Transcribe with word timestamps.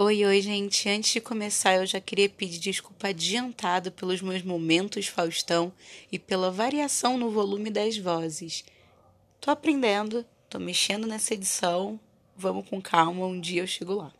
Oi, 0.00 0.24
oi, 0.24 0.40
gente. 0.40 0.88
Antes 0.88 1.14
de 1.14 1.20
começar, 1.20 1.74
eu 1.74 1.84
já 1.84 2.00
queria 2.00 2.28
pedir 2.28 2.60
desculpa 2.60 3.08
adiantado 3.08 3.90
pelos 3.90 4.22
meus 4.22 4.42
momentos 4.42 5.08
Faustão 5.08 5.72
e 6.12 6.20
pela 6.20 6.52
variação 6.52 7.18
no 7.18 7.32
volume 7.32 7.68
das 7.68 7.98
vozes. 7.98 8.64
Tô 9.40 9.50
aprendendo, 9.50 10.24
tô 10.48 10.60
mexendo 10.60 11.04
nessa 11.04 11.34
edição. 11.34 11.98
Vamos 12.36 12.68
com 12.68 12.80
calma, 12.80 13.26
um 13.26 13.40
dia 13.40 13.62
eu 13.62 13.66
chego 13.66 13.92
lá. 13.94 14.12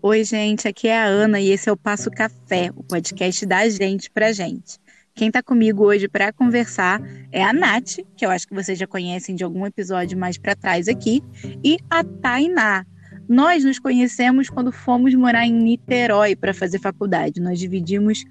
Oi, 0.00 0.22
gente, 0.22 0.68
aqui 0.68 0.86
é 0.86 0.96
a 0.96 1.06
Ana 1.06 1.40
e 1.40 1.50
esse 1.50 1.68
é 1.68 1.72
o 1.72 1.76
Passo 1.76 2.12
Café, 2.12 2.70
o 2.76 2.84
podcast 2.84 3.44
da 3.44 3.68
gente 3.68 4.08
pra 4.08 4.30
gente. 4.30 4.78
Quem 5.16 5.28
está 5.28 5.42
comigo 5.42 5.82
hoje 5.82 6.06
para 6.08 6.30
conversar 6.30 7.00
é 7.32 7.42
a 7.42 7.50
Nath, 7.50 8.00
que 8.14 8.26
eu 8.26 8.30
acho 8.30 8.46
que 8.46 8.54
vocês 8.54 8.78
já 8.78 8.86
conhecem 8.86 9.34
de 9.34 9.42
algum 9.42 9.64
episódio 9.64 10.16
mais 10.18 10.36
para 10.36 10.54
trás 10.54 10.88
aqui, 10.88 11.22
e 11.64 11.78
a 11.88 12.04
Tainá. 12.04 12.84
Nós 13.26 13.64
nos 13.64 13.78
conhecemos 13.78 14.50
quando 14.50 14.70
fomos 14.70 15.14
morar 15.14 15.46
em 15.46 15.54
Niterói 15.54 16.36
para 16.36 16.52
fazer 16.52 16.78
faculdade. 16.78 17.40
Nós 17.40 17.58
dividimos 17.58 18.24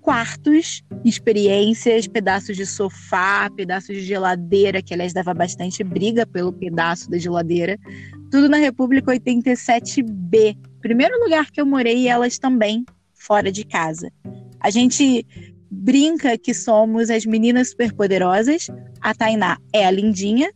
quartos, 0.00 0.84
experiências, 1.04 2.06
pedaços 2.06 2.56
de 2.56 2.64
sofá, 2.64 3.50
pedaços 3.50 3.96
de 3.96 4.02
geladeira, 4.02 4.80
que 4.80 4.94
aliás 4.94 5.12
dava 5.12 5.34
bastante 5.34 5.82
briga 5.82 6.24
pelo 6.24 6.52
pedaço 6.52 7.10
da 7.10 7.18
geladeira. 7.18 7.76
Tudo 8.30 8.48
na 8.48 8.56
República 8.56 9.10
87B. 9.10 10.56
Primeiro 10.80 11.18
lugar 11.24 11.50
que 11.50 11.60
eu 11.60 11.66
morei 11.66 12.04
e 12.04 12.08
elas 12.08 12.38
também 12.38 12.84
fora 13.14 13.50
de 13.50 13.64
casa. 13.64 14.12
A 14.60 14.70
gente 14.70 15.26
brinca 15.70 16.36
que 16.36 16.52
somos 16.52 17.10
as 17.10 17.24
meninas 17.24 17.70
superpoderosas. 17.70 18.66
A 19.00 19.14
Tainá 19.14 19.58
é 19.72 19.86
a 19.86 19.90
lindinha. 19.90 20.50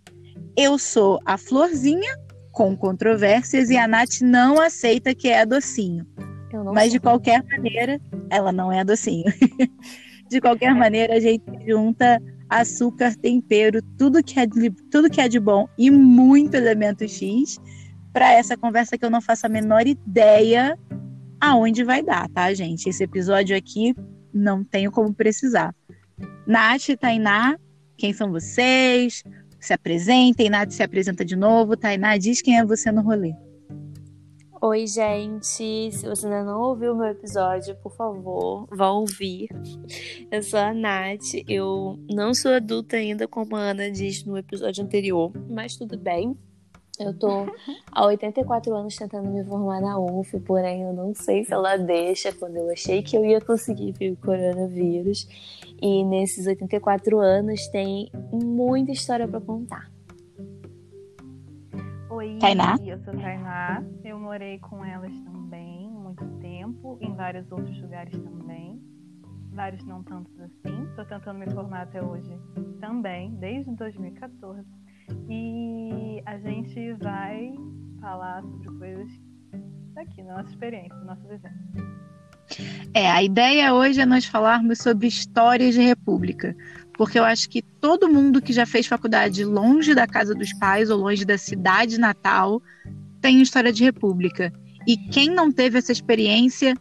Eu 0.56 0.78
sou 0.78 1.20
a 1.24 1.38
florzinha, 1.38 2.16
com 2.52 2.76
controvérsias, 2.76 3.70
e 3.70 3.76
a 3.76 3.86
Nath 3.86 4.20
não 4.22 4.60
aceita 4.60 5.14
que 5.14 5.28
é 5.28 5.40
a 5.40 5.44
docinho. 5.44 6.06
Mas 6.72 6.92
de 6.92 7.00
qualquer 7.00 7.42
maneira, 7.44 8.00
ela 8.30 8.52
não 8.52 8.70
é 8.70 8.80
a 8.80 8.84
docinho. 8.84 9.24
de 10.30 10.40
qualquer 10.40 10.70
é. 10.70 10.74
maneira, 10.74 11.14
a 11.14 11.20
gente 11.20 11.44
junta 11.66 12.20
açúcar, 12.48 13.14
tempero, 13.16 13.80
tudo 13.98 14.22
que 14.22 14.38
é 14.38 14.46
de, 14.46 14.70
tudo 14.90 15.10
que 15.10 15.20
é 15.20 15.28
de 15.28 15.40
bom 15.40 15.68
e 15.76 15.90
muito 15.90 16.54
elemento 16.54 17.08
X 17.08 17.58
para 18.12 18.32
essa 18.32 18.56
conversa 18.56 18.96
que 18.96 19.04
eu 19.04 19.10
não 19.10 19.20
faço 19.20 19.46
a 19.46 19.48
menor 19.48 19.86
ideia 19.86 20.78
aonde 21.40 21.82
vai 21.82 22.02
dar, 22.02 22.28
tá, 22.28 22.54
gente? 22.54 22.88
Esse 22.88 23.02
episódio 23.02 23.56
aqui 23.56 23.94
não 24.34 24.64
tenho 24.64 24.90
como 24.90 25.14
precisar. 25.14 25.74
Nath, 26.46 26.88
Tainá, 26.98 27.56
quem 27.96 28.12
são 28.12 28.30
vocês? 28.30 29.22
Se 29.60 29.72
apresentem, 29.72 30.50
Nath 30.50 30.72
se 30.72 30.82
apresenta 30.82 31.24
de 31.24 31.36
novo. 31.36 31.76
Tainá, 31.76 32.16
diz 32.18 32.42
quem 32.42 32.58
é 32.58 32.64
você 32.64 32.90
no 32.90 33.02
rolê. 33.02 33.34
Oi, 34.60 34.86
gente. 34.86 35.92
Se 35.92 36.08
você 36.08 36.26
ainda 36.26 36.44
não 36.44 36.60
ouviu 36.60 36.94
o 36.94 36.96
meu 36.96 37.08
episódio, 37.08 37.76
por 37.76 37.94
favor, 37.94 38.66
vá 38.70 38.90
ouvir. 38.90 39.48
Eu 40.30 40.42
sou 40.42 40.58
a 40.58 40.72
Nath. 40.72 41.34
Eu 41.46 41.98
não 42.10 42.34
sou 42.34 42.52
adulta 42.52 42.96
ainda, 42.96 43.28
como 43.28 43.56
a 43.56 43.60
Ana 43.60 43.90
disse 43.90 44.26
no 44.26 44.38
episódio 44.38 44.82
anterior, 44.82 45.30
mas 45.50 45.76
tudo 45.76 45.98
bem. 45.98 46.36
Eu 46.98 47.12
tô 47.12 47.46
há 47.90 48.06
84 48.06 48.72
anos 48.74 48.96
tentando 48.96 49.28
me 49.28 49.44
formar 49.44 49.80
na 49.80 49.98
UF, 49.98 50.38
porém 50.40 50.82
eu 50.82 50.92
não 50.92 51.12
sei 51.12 51.44
se 51.44 51.52
ela 51.52 51.76
deixa 51.76 52.32
quando 52.32 52.56
eu 52.56 52.70
achei 52.70 53.02
que 53.02 53.16
eu 53.16 53.24
ia 53.24 53.40
conseguir 53.40 53.92
ver 53.92 54.12
o 54.12 54.16
coronavírus. 54.16 55.26
E 55.82 56.04
nesses 56.04 56.46
84 56.46 57.18
anos 57.18 57.66
tem 57.68 58.10
muita 58.32 58.92
história 58.92 59.26
para 59.26 59.40
contar. 59.40 59.90
Oi, 62.10 62.38
Tainá. 62.38 62.76
eu 62.84 62.98
sou 63.00 63.12
Tainá. 63.12 63.82
Eu 64.04 64.18
morei 64.20 64.60
com 64.60 64.84
elas 64.84 65.12
também 65.24 65.90
muito 65.90 66.24
tempo, 66.38 66.96
em 67.00 67.12
vários 67.14 67.50
outros 67.50 67.76
lugares 67.82 68.16
também. 68.22 68.80
Vários 69.52 69.84
não 69.84 70.02
tantos 70.04 70.32
assim. 70.40 70.84
Estou 70.90 71.04
tentando 71.06 71.40
me 71.40 71.50
formar 71.50 71.82
até 71.82 72.00
hoje 72.00 72.38
também, 72.80 73.34
desde 73.34 73.74
2014 73.74 74.83
e 75.28 76.22
a 76.26 76.38
gente 76.38 76.92
vai 76.94 77.54
falar 78.00 78.42
sobre 78.42 78.68
coisas 78.78 79.08
daqui, 79.94 80.22
da 80.22 80.34
nossa 80.34 80.50
experiência, 80.50 80.94
do 80.98 81.04
nosso 81.06 81.22
vivência. 81.22 81.52
É, 82.92 83.10
a 83.10 83.22
ideia 83.22 83.74
hoje 83.74 84.00
é 84.00 84.06
nós 84.06 84.24
falarmos 84.24 84.78
sobre 84.78 85.06
histórias 85.06 85.74
de 85.74 85.80
república, 85.80 86.54
porque 86.96 87.18
eu 87.18 87.24
acho 87.24 87.48
que 87.48 87.62
todo 87.62 88.08
mundo 88.08 88.42
que 88.42 88.52
já 88.52 88.66
fez 88.66 88.86
faculdade 88.86 89.44
longe 89.44 89.94
da 89.94 90.06
casa 90.06 90.34
dos 90.34 90.52
pais 90.54 90.90
ou 90.90 90.98
longe 90.98 91.24
da 91.24 91.38
cidade 91.38 91.98
natal 91.98 92.62
tem 93.20 93.40
história 93.40 93.72
de 93.72 93.82
república. 93.82 94.52
E 94.86 94.96
quem 94.96 95.30
não 95.30 95.50
teve 95.50 95.78
essa 95.78 95.92
experiência 95.92 96.74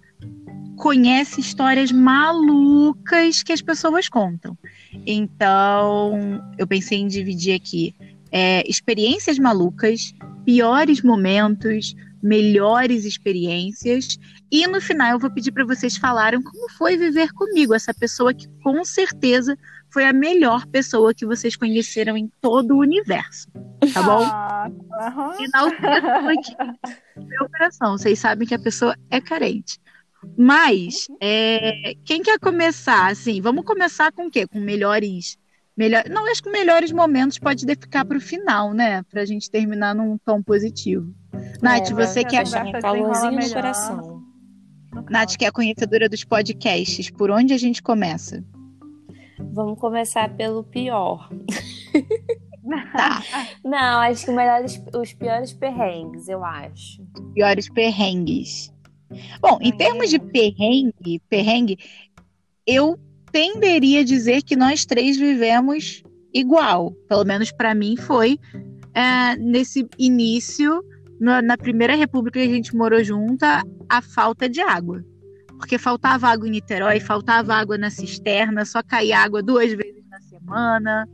conhece 0.76 1.40
histórias 1.40 1.92
malucas 1.92 3.42
que 3.42 3.54
as 3.54 3.62
pessoas 3.62 4.10
contam. 4.10 4.58
Então, 5.06 6.42
eu 6.58 6.68
pensei 6.68 7.00
em 7.00 7.08
dividir 7.08 7.56
aqui 7.56 7.96
é, 8.34 8.68
experiências 8.68 9.38
malucas, 9.38 10.12
piores 10.44 11.04
momentos, 11.04 11.94
melhores 12.22 13.06
experiências. 13.06 14.18
E 14.52 14.66
no 14.66 14.82
final 14.82 15.12
eu 15.12 15.20
vou 15.20 15.30
pedir 15.30 15.52
para 15.52 15.66
vocês 15.66 15.98
falarem 15.98 16.42
como 16.42 16.70
foi 16.72 16.98
viver 16.98 17.32
comigo, 17.34 17.76
essa 17.76 17.94
pessoa 17.94 18.34
que 18.34 18.48
com 18.64 18.84
certeza 18.84 19.56
foi 19.92 20.06
a 20.06 20.14
melhor 20.14 20.66
pessoa 20.66 21.14
que 21.14 21.26
vocês 21.26 21.56
conheceram 21.56 22.18
em 22.18 22.28
todo 22.42 22.72
o 22.72 22.80
universo. 22.80 23.48
Tá 23.94 24.02
bom? 24.02 24.24
Ah, 24.66 24.70
uhum. 24.70 25.44
E 25.44 25.48
na 25.50 26.32
aqui, 26.32 26.56
meu 27.18 27.50
coração, 27.50 27.98
vocês 27.98 28.18
sabem 28.18 28.48
que 28.48 28.54
a 28.56 28.60
pessoa 28.60 28.96
é 29.10 29.20
carente. 29.20 29.78
Mas, 30.38 31.08
é, 31.20 31.94
quem 32.06 32.22
quer 32.22 32.40
começar? 32.40 33.12
Assim, 33.12 33.42
vamos 33.42 33.66
começar 33.66 34.12
com 34.14 34.28
o 34.28 34.32
quê? 34.32 34.48
Com 34.48 34.60
melhores 34.62 35.38
Melhor, 35.76 36.04
não, 36.08 36.30
acho 36.30 36.44
que 36.44 36.52
melhores 36.52 36.92
momentos 36.92 37.40
pode 37.40 37.66
ficar 37.66 38.06
para 38.06 38.18
o 38.18 38.22
final, 38.22 38.74
né? 38.74 39.02
Para 39.04 39.22
a 39.22 39.26
gente 39.26 39.50
terminar 39.50 39.96
num 39.96 40.18
tom 40.20 40.42
positivo. 40.42 41.12
É, 41.34 41.58
Nath, 41.62 41.90
você 41.92 42.24
que 42.24 42.36
é 42.36 42.42
a 42.42 42.82
calorzinho 42.82 43.40
no 43.40 43.54
coração. 43.54 44.24
Nath, 45.10 45.36
que 45.36 45.46
é 45.46 45.48
a 45.48 45.52
conhecedora 45.52 46.08
dos 46.08 46.24
podcasts, 46.24 47.10
por 47.10 47.32
onde 47.32 47.54
a 47.54 47.58
gente 47.58 47.82
começa? 47.82 48.44
Vamos 49.52 49.80
começar 49.80 50.30
pelo 50.36 50.64
pior. 50.64 51.28
tá. 52.96 53.24
Não, 53.64 54.00
acho 54.02 54.26
que 54.26 54.32
melhores, 54.32 54.82
os 54.96 55.14
piores 55.14 55.54
perrengues, 55.54 56.28
eu 56.28 56.46
acho. 56.46 57.04
Piores 57.34 57.68
perrengues. 57.68 58.72
Bom, 59.40 59.58
em 59.60 59.76
termos 59.76 60.10
de 60.10 60.20
perrengue, 60.20 61.20
perrengue, 61.30 61.78
eu 62.66 63.00
tenderia 63.34 64.02
a 64.02 64.06
dizer 64.06 64.44
que 64.44 64.56
nós 64.56 64.86
três 64.86 65.18
vivemos 65.18 66.04
igual. 66.32 66.92
Pelo 67.10 67.26
menos 67.26 67.52
para 67.52 67.74
mim 67.74 67.98
foi 67.98 68.38
é, 68.94 69.36
nesse 69.36 69.90
início, 69.98 70.82
na, 71.20 71.42
na, 71.42 71.58
primeira 71.58 71.96
república 71.96 72.40
que 72.40 72.46
a 72.46 72.54
gente 72.54 72.76
morou 72.76 73.04
junta, 73.04 73.64
a 73.90 74.02
falta 74.02 74.48
de 74.48 74.62
água. 74.62 75.04
Porque 75.58 75.78
faltava 75.78 76.28
água 76.28 76.48
em 76.48 76.52
Niterói, 76.52 77.00
faltava 77.00 77.56
água 77.56 77.78
na 77.78 77.90
cisterna, 77.90 78.66
só 78.66 78.84
caía 78.84 79.20
água 79.20 79.42
duas 79.42 79.74
vezes 79.74 80.04
na 80.10 80.22
semana. 80.22 81.10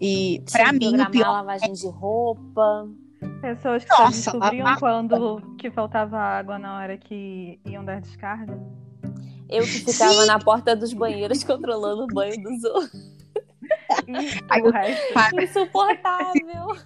E 0.00 0.42
para 0.50 0.72
mim 0.72 0.98
o 0.98 1.10
pior 1.10 1.30
lavagem 1.30 1.72
de 1.74 1.88
roupa. 1.88 2.88
Pessoas 3.42 3.84
que 3.84 3.90
Nossa, 3.90 4.30
descobriam 4.30 4.76
quando 4.78 5.56
que 5.58 5.70
faltava 5.70 6.16
água 6.16 6.58
na 6.58 6.78
hora 6.78 6.96
que 6.96 7.60
iam 7.66 7.84
dar 7.84 8.00
descarga. 8.00 8.58
Eu 9.50 9.64
que 9.64 9.80
ficava 9.80 10.20
Sim. 10.20 10.26
na 10.26 10.38
porta 10.38 10.76
dos 10.76 10.92
banheiros 10.92 11.42
controlando 11.44 12.04
o 12.04 12.06
banho 12.06 12.40
dos 12.42 12.64
outros. 12.64 13.20
Insuportável. 15.42 16.76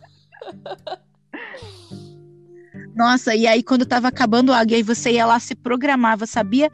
Nossa, 2.95 3.35
e 3.35 3.47
aí 3.47 3.63
quando 3.63 3.85
tava 3.85 4.09
acabando 4.09 4.53
a 4.53 4.59
água, 4.59 4.77
aí 4.77 4.83
você 4.83 5.13
ia 5.13 5.27
lá, 5.27 5.39
se 5.39 5.55
programava, 5.55 6.27
sabia? 6.27 6.71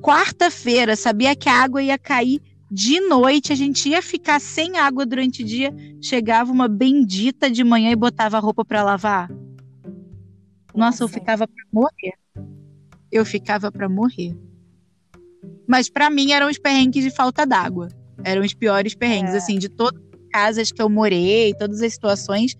Quarta-feira, 0.00 0.96
sabia 0.96 1.34
que 1.34 1.48
a 1.48 1.62
água 1.62 1.82
ia 1.82 1.98
cair 1.98 2.40
de 2.70 3.00
noite, 3.00 3.52
a 3.52 3.56
gente 3.56 3.88
ia 3.88 4.00
ficar 4.00 4.40
sem 4.40 4.78
água 4.78 5.04
durante 5.04 5.42
o 5.42 5.46
dia, 5.46 5.74
chegava 6.00 6.50
uma 6.50 6.66
bendita 6.66 7.50
de 7.50 7.62
manhã 7.62 7.90
e 7.90 7.96
botava 7.96 8.38
a 8.38 8.40
roupa 8.40 8.64
para 8.64 8.82
lavar. 8.82 9.30
Nossa, 10.74 10.74
Nossa, 10.74 11.04
eu 11.04 11.08
ficava 11.08 11.46
para 11.46 11.64
morrer. 11.70 12.14
Eu 13.10 13.26
ficava 13.26 13.70
para 13.70 13.90
morrer. 13.90 14.34
Mas 15.66 15.88
para 15.88 16.10
mim 16.10 16.32
eram 16.32 16.48
os 16.48 16.58
perrengues 16.58 17.02
de 17.04 17.10
falta 17.10 17.46
d'água. 17.46 17.88
Eram 18.24 18.42
os 18.42 18.54
piores 18.54 18.94
perrengues, 18.94 19.34
é. 19.34 19.38
assim, 19.38 19.58
de 19.58 19.68
todas 19.68 20.00
as 20.00 20.28
casas 20.30 20.72
que 20.72 20.80
eu 20.80 20.88
morei, 20.88 21.54
todas 21.54 21.80
as 21.82 21.92
situações. 21.92 22.56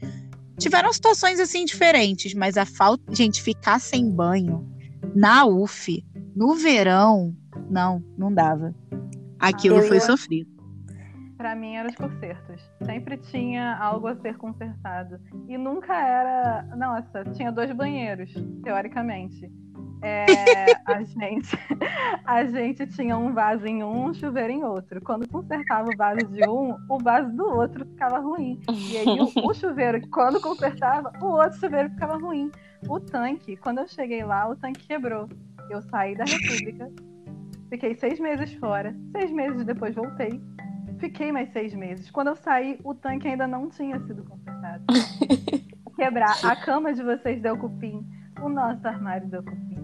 Tiveram 0.58 0.92
situações 0.92 1.40
assim 1.40 1.64
diferentes, 1.64 2.34
mas 2.34 2.56
a 2.56 2.64
falta, 2.64 3.14
gente, 3.14 3.42
ficar 3.42 3.80
sem 3.80 4.10
banho 4.10 4.68
na 5.14 5.44
UF, 5.44 6.04
no 6.34 6.54
verão, 6.54 7.34
não, 7.68 8.02
não 8.16 8.32
dava. 8.32 8.74
Aquilo 9.38 9.82
foi 9.82 10.00
sofrido. 10.00 10.50
Pra 11.36 11.56
mim 11.56 11.74
eram 11.74 11.90
os 11.90 11.96
concertos. 11.96 12.62
Sempre 12.84 13.16
tinha 13.16 13.76
algo 13.76 14.06
a 14.06 14.16
ser 14.16 14.36
consertado. 14.36 15.18
E 15.48 15.58
nunca 15.58 15.92
era. 15.92 16.62
Nossa, 16.76 17.24
tinha 17.32 17.50
dois 17.50 17.72
banheiros, 17.72 18.32
teoricamente. 18.62 19.50
É, 20.02 20.24
a, 20.84 21.00
gente, 21.04 21.56
a 22.26 22.44
gente 22.44 22.86
tinha 22.88 23.16
um 23.16 23.32
vaso 23.32 23.64
em 23.64 23.84
um, 23.84 24.06
um 24.06 24.14
chuveiro 24.14 24.52
em 24.52 24.64
outro. 24.64 25.00
Quando 25.00 25.28
consertava 25.28 25.88
o 25.88 25.96
vaso 25.96 26.26
de 26.26 26.48
um, 26.48 26.76
o 26.88 26.98
vaso 26.98 27.30
do 27.36 27.44
outro 27.44 27.86
ficava 27.86 28.18
ruim. 28.18 28.60
E 28.68 28.98
aí 28.98 29.20
o, 29.20 29.48
o 29.48 29.54
chuveiro, 29.54 30.00
quando 30.08 30.40
consertava, 30.40 31.12
o 31.22 31.26
outro 31.26 31.58
chuveiro 31.60 31.88
ficava 31.90 32.18
ruim. 32.18 32.50
O 32.88 32.98
tanque, 32.98 33.56
quando 33.56 33.78
eu 33.78 33.86
cheguei 33.86 34.24
lá, 34.24 34.48
o 34.48 34.56
tanque 34.56 34.84
quebrou. 34.88 35.28
Eu 35.70 35.80
saí 35.82 36.16
da 36.16 36.24
República, 36.24 36.90
fiquei 37.70 37.94
seis 37.94 38.18
meses 38.18 38.52
fora. 38.54 38.94
Seis 39.12 39.30
meses 39.30 39.64
depois 39.64 39.94
voltei. 39.94 40.42
Fiquei 40.98 41.30
mais 41.30 41.52
seis 41.52 41.72
meses. 41.74 42.10
Quando 42.10 42.28
eu 42.28 42.36
saí, 42.36 42.78
o 42.82 42.92
tanque 42.92 43.28
ainda 43.28 43.46
não 43.46 43.68
tinha 43.68 44.00
sido 44.00 44.24
consertado. 44.24 44.84
Quebrar 45.94 46.36
a 46.44 46.56
cama 46.56 46.92
de 46.92 47.02
vocês 47.02 47.40
deu 47.40 47.56
cupim, 47.56 48.04
o 48.40 48.48
nosso 48.48 48.86
armário 48.88 49.28
deu 49.28 49.42
cupim 49.42 49.81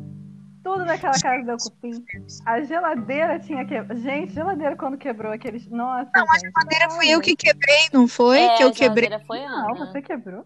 tudo 0.69 0.85
naquela 0.85 1.19
casa 1.19 1.57
do 1.57 1.57
Cupim. 1.57 2.05
A 2.45 2.61
geladeira 2.61 3.39
tinha 3.39 3.65
quebrado. 3.65 3.99
Gente, 4.01 4.35
geladeira 4.35 4.77
quando 4.77 4.99
quebrou 4.99 5.33
aqueles. 5.33 5.67
Nossa. 5.69 6.11
Não, 6.15 6.27
gente, 6.35 6.47
a 6.47 6.61
geladeira 6.61 6.91
foi 6.91 7.09
eu 7.09 7.21
que 7.23 7.35
quebrei, 7.35 7.89
não 7.93 8.07
foi? 8.07 8.39
É, 8.41 8.57
que 8.57 8.65
eu 8.65 8.69
a 8.69 8.73
quebrei. 8.73 9.05
geladeira 9.09 9.27
foi 9.27 9.45
a 9.45 9.49
Não, 9.49 9.75
Ana. 9.75 9.87
você 9.87 10.03
quebrou? 10.03 10.45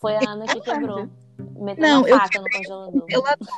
Foi 0.00 0.14
a 0.14 0.20
Ana 0.30 0.46
que 0.46 0.60
quebrou. 0.60 1.08
Meteu 1.58 1.82
Não, 1.82 2.06
eu 2.06 2.16
faca 2.16 2.38
no 2.40 2.48
congelador. 2.50 3.48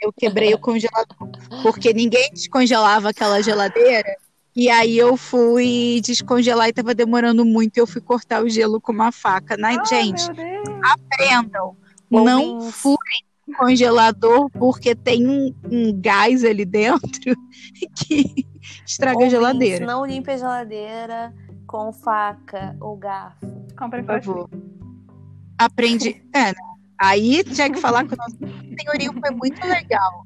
Eu 0.00 0.12
quebrei 0.12 0.54
o 0.54 0.58
congelador. 0.58 1.16
Porque 1.62 1.92
ninguém 1.92 2.30
descongelava 2.32 3.10
aquela 3.10 3.42
geladeira. 3.42 4.16
E 4.54 4.70
aí 4.70 4.96
eu 4.96 5.16
fui 5.16 6.00
descongelar 6.04 6.68
e 6.68 6.72
tava 6.72 6.94
demorando 6.94 7.44
muito. 7.44 7.76
E 7.76 7.80
eu 7.80 7.86
fui 7.86 8.00
cortar 8.00 8.42
o 8.44 8.48
gelo 8.48 8.80
com 8.80 8.92
uma 8.92 9.10
faca. 9.10 9.56
Na... 9.56 9.70
Ah, 9.70 9.84
Gente, 9.84 10.22
aprendam. 10.84 11.76
Não 12.10 12.54
Ouvintes. 12.54 12.76
furem 12.76 13.27
congelador 13.56 14.50
porque 14.50 14.94
tem 14.94 15.26
um, 15.26 15.54
um 15.70 16.00
gás 16.00 16.44
ali 16.44 16.64
dentro 16.64 17.34
que 17.96 18.46
estraga 18.86 19.12
a 19.12 19.14
Ouvintes, 19.16 19.32
geladeira. 19.32 19.86
Não 19.86 20.06
limpe 20.06 20.30
a 20.30 20.36
geladeira 20.36 21.34
com 21.66 21.92
faca 21.92 22.76
ou 22.80 22.96
garfo. 22.96 23.46
Compre 23.76 24.02
Por 24.02 24.22
favor. 24.22 24.50
Aprendi. 25.58 26.22
É, 26.32 26.46
né? 26.46 26.54
Aí 27.00 27.44
tinha 27.44 27.70
que 27.70 27.78
falar 27.78 28.06
que 28.06 28.14
o 28.14 28.16
nosso 28.16 28.36
senhorio 28.38 29.12
foi 29.20 29.30
muito 29.30 29.64
legal. 29.66 30.24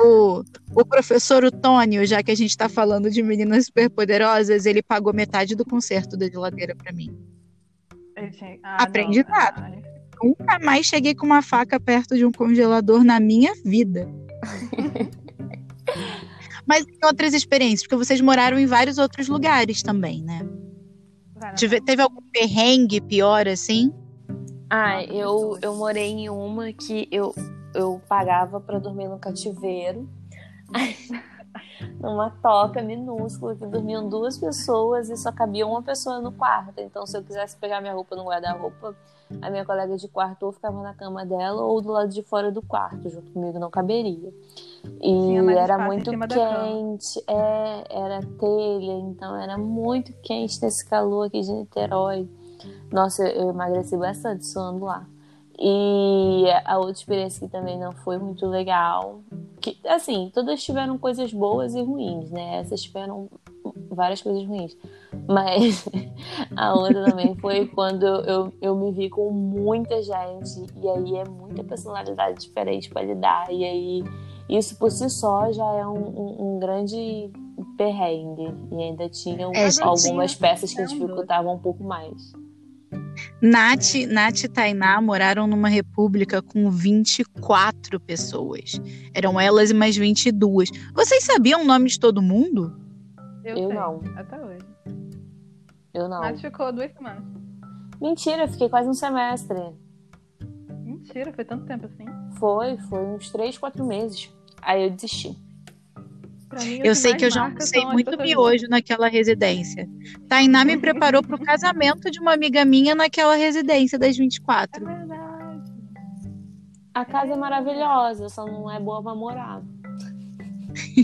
O, 0.00 0.42
o 0.74 0.84
professor 0.84 1.44
Otônio, 1.44 2.04
já 2.06 2.22
que 2.22 2.30
a 2.30 2.34
gente 2.34 2.56
tá 2.56 2.68
falando 2.68 3.10
de 3.10 3.22
meninas 3.22 3.66
superpoderosas, 3.66 4.66
ele 4.66 4.82
pagou 4.82 5.14
metade 5.14 5.54
do 5.54 5.64
conserto 5.64 6.16
da 6.16 6.28
geladeira 6.28 6.74
pra 6.74 6.92
mim. 6.92 7.16
Ah, 8.64 8.82
Aprendi 8.82 9.22
não. 9.22 9.30
nada. 9.30 9.97
Nunca 10.22 10.58
mais 10.58 10.86
cheguei 10.86 11.14
com 11.14 11.26
uma 11.26 11.42
faca 11.42 11.78
perto 11.78 12.16
de 12.16 12.24
um 12.24 12.32
congelador 12.32 13.04
na 13.04 13.20
minha 13.20 13.52
vida. 13.64 14.08
Mas 16.66 16.84
em 16.86 17.06
outras 17.06 17.32
experiências, 17.32 17.82
porque 17.82 17.96
vocês 18.04 18.20
moraram 18.20 18.58
em 18.58 18.66
vários 18.66 18.98
outros 18.98 19.28
lugares 19.28 19.82
também, 19.82 20.22
né? 20.22 20.40
Tive- 21.54 21.80
teve 21.80 22.02
algum 22.02 22.20
perrengue 22.32 23.00
pior 23.00 23.46
assim? 23.48 23.92
Ah, 24.68 25.02
eu, 25.04 25.56
eu 25.62 25.74
morei 25.76 26.08
em 26.10 26.28
uma 26.28 26.72
que 26.72 27.08
eu, 27.10 27.34
eu 27.74 28.02
pagava 28.08 28.60
pra 28.60 28.78
dormir 28.78 29.08
no 29.08 29.18
cativeiro. 29.18 30.08
Numa 32.00 32.30
toca 32.42 32.82
minúscula 32.82 33.54
que 33.54 33.66
dormiam 33.66 34.08
duas 34.08 34.38
pessoas 34.38 35.10
e 35.10 35.16
só 35.16 35.32
cabia 35.32 35.66
uma 35.66 35.82
pessoa 35.82 36.20
no 36.20 36.32
quarto. 36.32 36.80
Então, 36.80 37.06
se 37.06 37.16
eu 37.16 37.22
quisesse 37.22 37.56
pegar 37.56 37.80
minha 37.80 37.94
roupa 37.94 38.16
no 38.16 38.24
guarda-roupa, 38.24 38.94
a 39.42 39.50
minha 39.50 39.64
colega 39.64 39.96
de 39.96 40.08
quarto 40.08 40.46
ou 40.46 40.52
ficava 40.52 40.82
na 40.82 40.94
cama 40.94 41.24
dela 41.24 41.62
ou 41.62 41.80
do 41.80 41.92
lado 41.92 42.08
de 42.08 42.22
fora 42.22 42.50
do 42.50 42.62
quarto, 42.62 43.08
junto 43.08 43.30
comigo 43.32 43.58
não 43.58 43.70
caberia. 43.70 44.32
E 45.00 45.36
era 45.56 45.78
muito 45.78 46.10
quente, 46.10 47.22
é, 47.26 47.84
era 47.90 48.20
telha, 48.20 48.92
então 49.00 49.36
era 49.36 49.58
muito 49.58 50.12
quente 50.22 50.60
nesse 50.62 50.84
calor 50.88 51.26
aqui 51.26 51.40
de 51.40 51.52
Niterói. 51.52 52.28
Nossa, 52.90 53.28
eu 53.28 53.50
emagreci 53.50 53.96
bastante 53.96 54.46
suando 54.46 54.84
lá. 54.84 55.06
E 55.58 56.44
a 56.64 56.78
outra 56.78 56.92
experiência 56.92 57.46
que 57.46 57.52
também 57.52 57.78
não 57.78 57.92
foi 57.92 58.16
muito 58.18 58.46
legal. 58.46 59.20
Que, 59.60 59.76
assim, 59.88 60.30
todas 60.32 60.62
tiveram 60.62 60.96
coisas 60.96 61.32
boas 61.32 61.74
e 61.74 61.82
ruins, 61.82 62.30
né? 62.30 62.58
Essas 62.58 62.80
tiveram 62.82 63.28
várias 63.90 64.22
coisas 64.22 64.46
ruins. 64.46 64.76
Mas 65.26 65.88
a 66.56 66.74
outra 66.74 67.06
também 67.10 67.34
foi 67.36 67.66
quando 67.66 68.06
eu, 68.06 68.52
eu 68.62 68.76
me 68.76 68.92
vi 68.92 69.10
com 69.10 69.30
muita 69.32 70.00
gente. 70.02 70.64
E 70.76 70.88
aí 70.88 71.16
é 71.16 71.24
muita 71.28 71.64
personalidade 71.64 72.40
diferente 72.40 72.88
para 72.88 73.02
lidar. 73.02 73.50
E 73.52 73.64
aí 73.64 74.04
isso 74.48 74.78
por 74.78 74.90
si 74.92 75.10
só 75.10 75.50
já 75.50 75.66
é 75.74 75.84
um, 75.86 75.98
um- 75.98 76.54
um 76.54 76.58
grande 76.60 77.30
perrengue. 77.76 78.54
E 78.70 78.76
ainda 78.82 79.08
tinham 79.08 79.52
É, 79.52 79.66
algumas 79.82 80.36
tinha 80.36 80.48
peças 80.48 80.72
que 80.72 80.84
dificultavam 80.84 81.54
um 81.54 81.58
pouco 81.58 81.82
mais. 81.82 82.32
Nath, 83.40 83.94
Nath 84.08 84.44
e 84.44 84.48
Tainá 84.48 85.00
moraram 85.00 85.46
numa 85.46 85.68
república 85.68 86.42
com 86.42 86.70
24 86.70 88.00
pessoas. 88.00 88.80
Eram 89.14 89.38
elas 89.38 89.70
e 89.70 89.74
mais 89.74 89.96
22. 89.96 90.70
Vocês 90.92 91.24
sabiam 91.24 91.62
o 91.62 91.64
nome 91.64 91.88
de 91.88 92.00
todo 92.00 92.20
mundo? 92.20 92.76
Eu, 93.44 93.56
Eu 93.56 93.68
não. 93.68 94.02
Até 94.16 94.44
hoje. 94.44 94.64
Eu 95.94 96.08
não. 96.08 96.20
Nath 96.20 96.40
ficou 96.40 96.72
duas 96.72 96.92
semanas. 96.92 97.22
Mentira, 98.00 98.44
eu 98.44 98.48
fiquei 98.48 98.68
quase 98.68 98.88
um 98.88 98.94
semestre. 98.94 99.58
Mentira, 100.84 101.32
foi 101.32 101.44
tanto 101.44 101.64
tempo 101.64 101.86
assim. 101.86 102.04
Foi, 102.38 102.76
foi 102.88 103.04
uns 103.04 103.30
três, 103.30 103.56
quatro 103.56 103.84
meses. 103.84 104.32
Aí 104.62 104.84
eu 104.84 104.90
desisti. 104.90 105.36
Mim, 106.64 106.80
o 106.80 106.86
Eu 106.86 106.94
sei 106.94 107.14
que 107.14 107.24
eu 107.24 107.30
já 107.30 107.42
almocei 107.44 107.82
as 107.84 107.92
muito 107.92 108.16
miojo 108.18 108.66
naquela 108.68 109.08
residência. 109.08 109.88
Tainá 110.28 110.64
me 110.64 110.78
preparou 110.78 111.22
para 111.22 111.36
o 111.36 111.40
casamento 111.44 112.10
de 112.10 112.18
uma 112.20 112.32
amiga 112.32 112.64
minha 112.64 112.94
naquela 112.94 113.34
residência 113.36 113.98
das 113.98 114.16
É 114.16 114.18
24. 114.18 114.84
verdade. 114.84 115.72
A 116.94 117.04
casa 117.04 117.34
é 117.34 117.36
maravilhosa, 117.36 118.28
só 118.28 118.44
não 118.46 118.70
é 118.70 118.80
boa 118.80 119.02
pra 119.02 119.14
morar. 119.14 119.62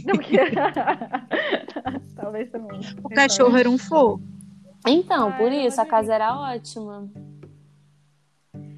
Não, 0.04 0.14
porque... 0.16 0.36
Talvez 2.16 2.50
também. 2.50 2.80
O 3.02 3.08
cachorro 3.08 3.56
era 3.56 3.68
um 3.68 3.78
fogo. 3.78 4.22
Então, 4.86 5.28
Ah, 5.28 5.32
por 5.32 5.52
eu 5.52 5.66
isso, 5.66 5.80
a 5.80 5.86
casa 5.86 6.14
era 6.14 6.34
ótima. 6.36 7.08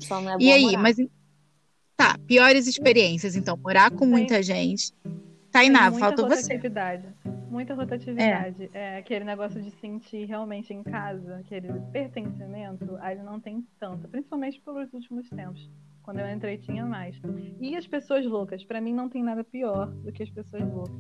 Só 0.01 0.21
não 0.21 0.31
é 0.31 0.39
boa 0.39 0.43
E 0.43 0.53
aí, 0.53 0.63
morar. 0.63 0.79
mas 0.83 0.97
tá, 1.97 2.17
piores 2.27 2.67
experiências, 2.67 3.35
então, 3.35 3.57
morar 3.57 3.91
com 3.91 4.07
muita 4.07 4.43
gente. 4.43 4.93
Tainá, 5.57 5.91
muita 5.91 5.99
falta 5.99 6.23
você. 6.23 6.35
rotatividade. 6.35 7.09
Muita 7.49 7.75
rotatividade. 7.75 8.69
É. 8.75 8.99
aquele 8.99 9.25
negócio 9.25 9.63
de 9.63 9.71
sentir 9.71 10.27
realmente 10.27 10.75
em 10.75 10.83
casa, 10.83 11.37
aquele 11.37 11.73
pertencimento, 11.93 12.99
aí 13.01 13.17
não 13.23 13.41
tem 13.41 13.67
tanto, 13.81 14.07
principalmente 14.07 14.61
pelos 14.61 14.93
últimos 14.93 15.27
tempos. 15.31 15.71
Quando 16.03 16.21
eu 16.21 16.29
entrei 16.29 16.59
tinha 16.59 16.85
mais. 16.85 17.19
E 17.59 17.75
as 17.75 17.87
pessoas 17.87 18.27
loucas, 18.27 18.63
pra 18.65 18.83
mim 18.83 18.93
não 18.93 19.09
tem 19.09 19.23
nada 19.23 19.43
pior 19.43 19.87
do 19.87 20.13
que 20.13 20.23
as 20.23 20.29
pessoas 20.29 20.63
loucas. 20.63 20.95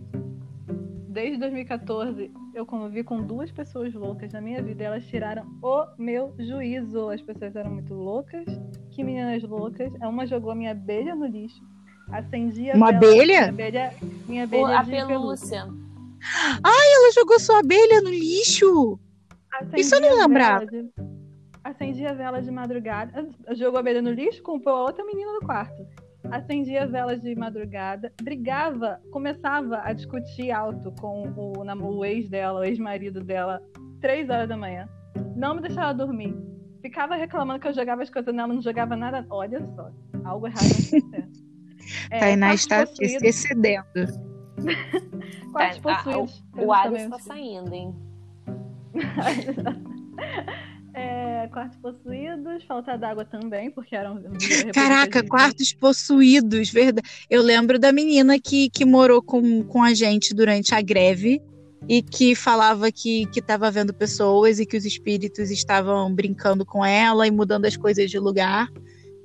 Desde 1.10 1.36
2014 1.38 2.30
eu 2.54 2.64
convivi 2.64 3.04
com 3.04 3.22
duas 3.22 3.52
pessoas 3.52 3.92
loucas 3.92 4.32
na 4.32 4.40
minha 4.40 4.62
vida, 4.62 4.84
elas 4.84 5.06
tiraram 5.06 5.44
o 5.62 5.86
meu 5.98 6.34
juízo. 6.38 7.10
As 7.10 7.20
pessoas 7.20 7.54
eram 7.54 7.72
muito 7.72 7.92
loucas, 7.92 8.46
que 8.90 9.04
meninas 9.04 9.42
loucas. 9.42 9.92
Uma 10.00 10.26
jogou 10.26 10.50
a 10.50 10.54
minha 10.54 10.70
abelha 10.70 11.14
no 11.14 11.26
lixo. 11.26 11.62
Acendia 12.10 12.74
Uma 12.74 12.86
vela- 12.92 12.96
abelha? 12.98 13.52
Minha 13.52 13.68
abelha, 13.68 13.94
minha 14.28 14.42
O- 14.42 14.46
abelha 14.46 14.78
a 14.78 14.82
de 14.82 14.90
pelúcia. 15.06 15.66
Ela 16.64 17.12
jogou 17.12 17.38
sua 17.38 17.58
abelha 17.60 18.00
no 18.00 18.10
lixo. 18.10 18.98
Isso 19.76 19.94
eu 19.94 20.00
não 20.00 20.18
lembrava. 20.18 20.66
vela 20.66 20.82
de- 20.82 20.90
Acendia 21.64 22.14
vela 22.14 22.40
de 22.40 22.50
madrugada. 22.50 23.28
Jogou 23.56 23.76
a 23.78 23.80
abelha 23.80 24.00
no 24.00 24.10
lixo, 24.12 24.42
comprou 24.42 24.76
a 24.76 24.82
outra 24.84 25.04
menina 25.04 25.32
no 25.32 25.40
quarto. 25.40 25.84
Acendia 26.30 26.86
velas 26.86 27.20
de 27.22 27.34
madrugada, 27.36 28.12
brigava, 28.20 29.00
começava 29.12 29.80
a 29.84 29.92
discutir 29.92 30.50
alto 30.50 30.92
com 31.00 31.22
o, 31.36 31.62
o 31.62 32.04
ex 32.04 32.28
dela, 32.28 32.60
o 32.60 32.64
ex-marido 32.64 33.20
dela, 33.22 33.62
três 34.00 34.28
horas 34.28 34.48
da 34.48 34.56
manhã. 34.56 34.88
Não 35.36 35.54
me 35.54 35.60
deixava 35.62 35.94
dormir. 35.94 36.36
Ficava 36.82 37.14
reclamando 37.16 37.60
que 37.60 37.68
eu 37.68 37.72
jogava 37.74 38.02
as 38.02 38.10
coisas 38.10 38.34
nela, 38.34 38.52
não 38.52 38.60
jogava 38.62 38.96
nada. 38.96 39.24
Olha 39.30 39.60
só, 39.76 39.90
algo 40.24 40.46
errado 40.48 40.60
certo. 40.70 41.25
É, 42.10 42.18
Tainá 42.18 42.54
está 42.54 42.86
possuídos- 42.86 43.18
se 43.20 43.26
excedendo. 43.26 43.84
quartos 45.52 45.80
Tá, 45.82 45.92
ah, 45.92 46.02
possuídos. 46.04 46.44
o 46.54 46.58
Eles 46.60 46.70
Ares 46.70 46.92
também- 46.92 47.10
tá 47.10 47.18
saindo, 47.18 47.74
hein? 47.74 47.94
É, 50.98 51.46
quartos 51.48 51.76
possuídos, 51.78 52.64
falta 52.64 52.96
d'água 52.96 53.22
também, 53.26 53.70
porque 53.70 53.94
eram. 53.94 54.18
Caraca, 54.72 55.22
quartos 55.22 55.74
possuídos, 55.74 56.70
verdade. 56.70 57.06
Eu 57.28 57.42
lembro 57.42 57.78
da 57.78 57.92
menina 57.92 58.38
que, 58.40 58.70
que 58.70 58.82
morou 58.86 59.20
com, 59.20 59.62
com 59.64 59.82
a 59.82 59.92
gente 59.92 60.32
durante 60.34 60.74
a 60.74 60.80
greve 60.80 61.42
e 61.86 62.00
que 62.00 62.34
falava 62.34 62.90
que 62.90 63.28
estava 63.36 63.70
vendo 63.70 63.92
pessoas 63.92 64.58
e 64.58 64.64
que 64.64 64.74
os 64.74 64.86
espíritos 64.86 65.50
estavam 65.50 66.10
brincando 66.14 66.64
com 66.64 66.82
ela 66.82 67.26
e 67.26 67.30
mudando 67.30 67.66
as 67.66 67.76
coisas 67.76 68.10
de 68.10 68.18
lugar. 68.18 68.66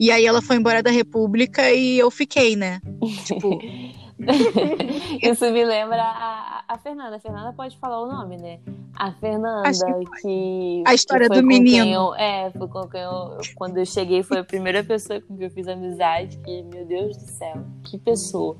E 0.02 0.10
aí 0.10 0.26
ela 0.26 0.42
foi 0.42 0.56
embora 0.56 0.82
da 0.82 0.90
República 0.90 1.70
e 1.72 2.00
eu 2.00 2.10
fiquei, 2.10 2.56
né? 2.56 2.82
Tipo. 3.24 3.60
Isso 5.22 5.46
me 5.52 5.64
lembra 5.64 6.02
a, 6.02 6.64
a 6.68 6.78
Fernanda. 6.80 7.18
A 7.18 7.20
Fernanda 7.20 7.54
pode 7.54 7.78
falar 7.78 8.02
o 8.02 8.08
nome, 8.08 8.36
né? 8.38 8.60
A 8.96 9.12
Fernanda, 9.12 9.70
que, 9.70 10.22
que, 10.22 10.84
A 10.88 10.96
história 10.96 11.30
que 11.30 11.40
do 11.40 11.46
menino. 11.46 11.86
Eu, 11.86 12.16
é, 12.16 12.50
foi 12.50 12.68
com 12.68 12.88
quem 12.88 13.00
eu. 13.00 13.38
Quando 13.56 13.78
eu 13.78 13.86
cheguei, 13.86 14.24
foi 14.24 14.40
a 14.40 14.44
primeira 14.44 14.84
pessoa 14.84 15.22
com 15.22 15.38
quem 15.38 15.46
eu 15.46 15.52
fiz 15.52 15.68
amizade. 15.68 16.36
Que, 16.38 16.64
meu 16.64 16.84
Deus 16.84 17.16
do 17.16 17.28
céu, 17.28 17.64
que 17.84 18.00
pessoa. 18.00 18.58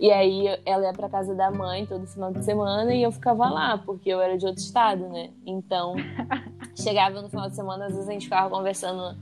E 0.00 0.10
aí 0.10 0.46
ela 0.66 0.86
ia 0.86 0.92
pra 0.92 1.08
casa 1.08 1.36
da 1.36 1.52
mãe 1.52 1.86
todo 1.86 2.04
final 2.04 2.32
de 2.32 2.44
semana 2.44 2.92
e 2.92 3.04
eu 3.04 3.12
ficava 3.12 3.48
lá, 3.48 3.78
porque 3.78 4.08
eu 4.08 4.20
era 4.20 4.36
de 4.36 4.44
outro 4.44 4.60
estado, 4.60 5.08
né? 5.08 5.30
Então, 5.46 5.94
chegava 6.74 7.22
no 7.22 7.28
final 7.28 7.48
de 7.48 7.54
semana, 7.54 7.86
às 7.86 7.92
vezes 7.92 8.08
a 8.08 8.12
gente 8.12 8.24
ficava 8.24 8.50
conversando 8.50 9.16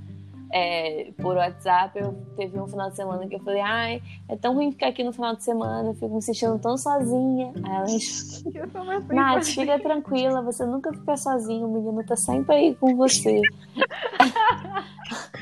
é, 0.53 1.13
por 1.17 1.37
WhatsApp. 1.37 1.99
Eu 1.99 2.15
teve 2.37 2.59
um 2.59 2.67
final 2.67 2.91
de 2.91 2.97
semana 2.97 3.27
que 3.27 3.35
eu 3.35 3.41
falei, 3.41 3.61
ai, 3.61 4.03
é 4.29 4.37
tão 4.37 4.55
ruim 4.55 4.73
ficar 4.73 4.89
aqui 4.89 5.05
no 5.05 5.13
final 5.13 5.35
de 5.37 5.45
semana, 5.45 5.91
eu 5.91 5.95
fico 5.95 6.15
me 6.15 6.23
sentindo 6.23 6.59
tão 6.59 6.77
sozinha. 6.77 7.53
Aí 7.65 7.77
ela 7.77 9.05
Nath, 9.13 9.45
fica 9.45 9.79
tranquila, 9.79 10.43
você 10.43 10.65
nunca 10.65 10.93
fica 10.93 11.17
sozinha, 11.17 11.67
o 11.67 11.73
menino 11.73 12.05
tá 12.05 12.17
sempre 12.17 12.55
aí 12.55 12.75
com 12.75 12.97
você. 12.97 13.41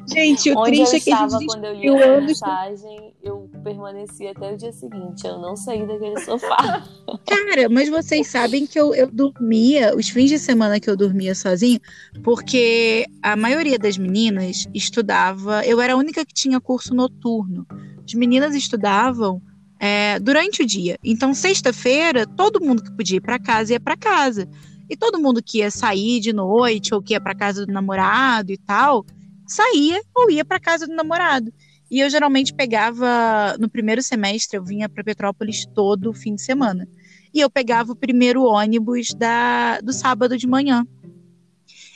Gente, 0.08 0.50
o 0.52 0.58
Onde 0.58 0.70
triste 0.70 0.94
eu 0.94 0.98
é 0.98 1.00
que 1.00 1.12
a 1.12 1.28
gente 1.28 1.46
quando 1.46 1.64
eu 1.64 1.74
li 1.74 2.02
a 2.02 2.20
mensagem, 2.20 3.14
eu 3.22 3.50
permaneci 3.64 4.26
até 4.28 4.52
o 4.52 4.56
dia 4.56 4.72
seguinte. 4.72 5.26
Eu 5.26 5.38
não 5.38 5.56
saí 5.56 5.84
daquele 5.84 6.20
sofá. 6.20 6.84
Cara, 7.26 7.68
mas 7.68 7.88
vocês 7.88 8.28
sabem 8.28 8.66
que 8.66 8.78
eu, 8.78 8.94
eu 8.94 9.10
dormia, 9.10 9.96
os 9.96 10.08
fins 10.08 10.30
de 10.30 10.38
semana 10.38 10.78
que 10.78 10.88
eu 10.88 10.96
dormia 10.96 11.34
sozinha, 11.34 11.80
porque 12.22 13.06
a 13.20 13.36
maioria 13.36 13.78
das 13.78 13.98
meninas 13.98 14.68
estudava, 14.96 15.64
eu 15.66 15.80
era 15.80 15.92
a 15.92 15.96
única 15.96 16.24
que 16.24 16.32
tinha 16.32 16.60
curso 16.60 16.94
noturno. 16.94 17.66
As 18.04 18.14
meninas 18.14 18.54
estudavam 18.54 19.42
é, 19.78 20.18
durante 20.18 20.62
o 20.62 20.66
dia. 20.66 20.98
Então, 21.04 21.34
sexta-feira, 21.34 22.26
todo 22.26 22.64
mundo 22.64 22.82
que 22.82 22.90
podia 22.92 23.18
ir 23.18 23.20
para 23.20 23.38
casa 23.38 23.74
ia 23.74 23.80
para 23.80 23.96
casa. 23.96 24.48
E 24.88 24.96
todo 24.96 25.20
mundo 25.20 25.42
que 25.42 25.58
ia 25.58 25.70
sair 25.70 26.20
de 26.20 26.32
noite 26.32 26.94
ou 26.94 27.02
que 27.02 27.12
ia 27.12 27.20
para 27.20 27.34
casa 27.34 27.66
do 27.66 27.72
namorado 27.72 28.52
e 28.52 28.56
tal, 28.56 29.04
saía 29.46 30.00
ou 30.14 30.30
ia 30.30 30.44
para 30.44 30.60
casa 30.60 30.86
do 30.86 30.94
namorado. 30.94 31.52
E 31.90 32.00
eu 32.00 32.08
geralmente 32.08 32.54
pegava, 32.54 33.56
no 33.60 33.68
primeiro 33.68 34.02
semestre, 34.02 34.56
eu 34.56 34.64
vinha 34.64 34.88
para 34.88 35.04
Petrópolis 35.04 35.66
todo 35.74 36.12
fim 36.12 36.34
de 36.34 36.42
semana. 36.42 36.88
E 37.34 37.40
eu 37.40 37.50
pegava 37.50 37.92
o 37.92 37.96
primeiro 37.96 38.44
ônibus 38.44 39.08
da, 39.14 39.80
do 39.80 39.92
sábado 39.92 40.38
de 40.38 40.46
manhã. 40.46 40.86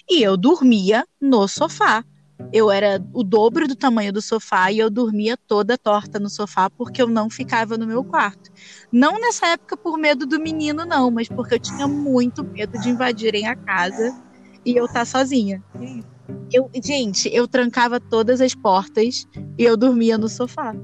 E 0.08 0.22
eu 0.22 0.36
dormia 0.36 1.04
no 1.20 1.46
sofá. 1.46 2.04
Eu 2.52 2.70
era 2.70 3.00
o 3.12 3.22
dobro 3.22 3.68
do 3.68 3.76
tamanho 3.76 4.12
do 4.12 4.20
sofá 4.20 4.72
e 4.72 4.78
eu 4.78 4.90
dormia 4.90 5.36
toda 5.36 5.78
torta 5.78 6.18
no 6.18 6.28
sofá 6.28 6.68
porque 6.70 7.00
eu 7.00 7.06
não 7.06 7.30
ficava 7.30 7.76
no 7.78 7.86
meu 7.86 8.02
quarto. 8.02 8.50
Não 8.92 9.20
nessa 9.20 9.46
época 9.48 9.76
por 9.76 9.96
medo 9.98 10.26
do 10.26 10.40
menino, 10.40 10.84
não, 10.84 11.10
mas 11.10 11.28
porque 11.28 11.54
eu 11.54 11.60
tinha 11.60 11.86
muito 11.86 12.42
medo 12.42 12.78
de 12.80 12.90
invadirem 12.90 13.46
a 13.46 13.54
casa 13.54 14.12
e 14.64 14.76
eu 14.76 14.84
estar 14.86 15.04
sozinha. 15.06 15.62
Eu, 16.52 16.68
gente, 16.84 17.28
eu 17.32 17.46
trancava 17.46 18.00
todas 18.00 18.40
as 18.40 18.54
portas 18.54 19.26
e 19.58 19.64
eu 19.64 19.76
dormia 19.76 20.18
no 20.18 20.28
sofá. 20.28 20.74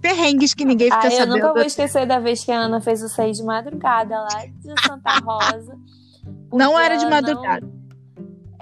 Perrengues 0.00 0.54
que 0.54 0.64
ninguém 0.64 0.90
fica 0.90 1.02
Ah, 1.02 1.06
eu 1.06 1.10
sabendo. 1.12 1.34
nunca 1.36 1.52
vou 1.52 1.62
esquecer 1.62 2.06
da 2.06 2.18
vez 2.18 2.42
que 2.42 2.50
a 2.50 2.58
Ana 2.58 2.80
fez 2.80 3.02
o 3.02 3.08
sair 3.08 3.32
de 3.32 3.42
madrugada 3.42 4.18
lá 4.18 4.46
de 4.46 4.82
Santa 4.86 5.18
Rosa. 5.22 5.76
Não 6.52 6.78
era 6.78 6.96
de 6.96 7.04
ela 7.04 7.10
não- 7.20 7.28
madrugada. 7.28 7.79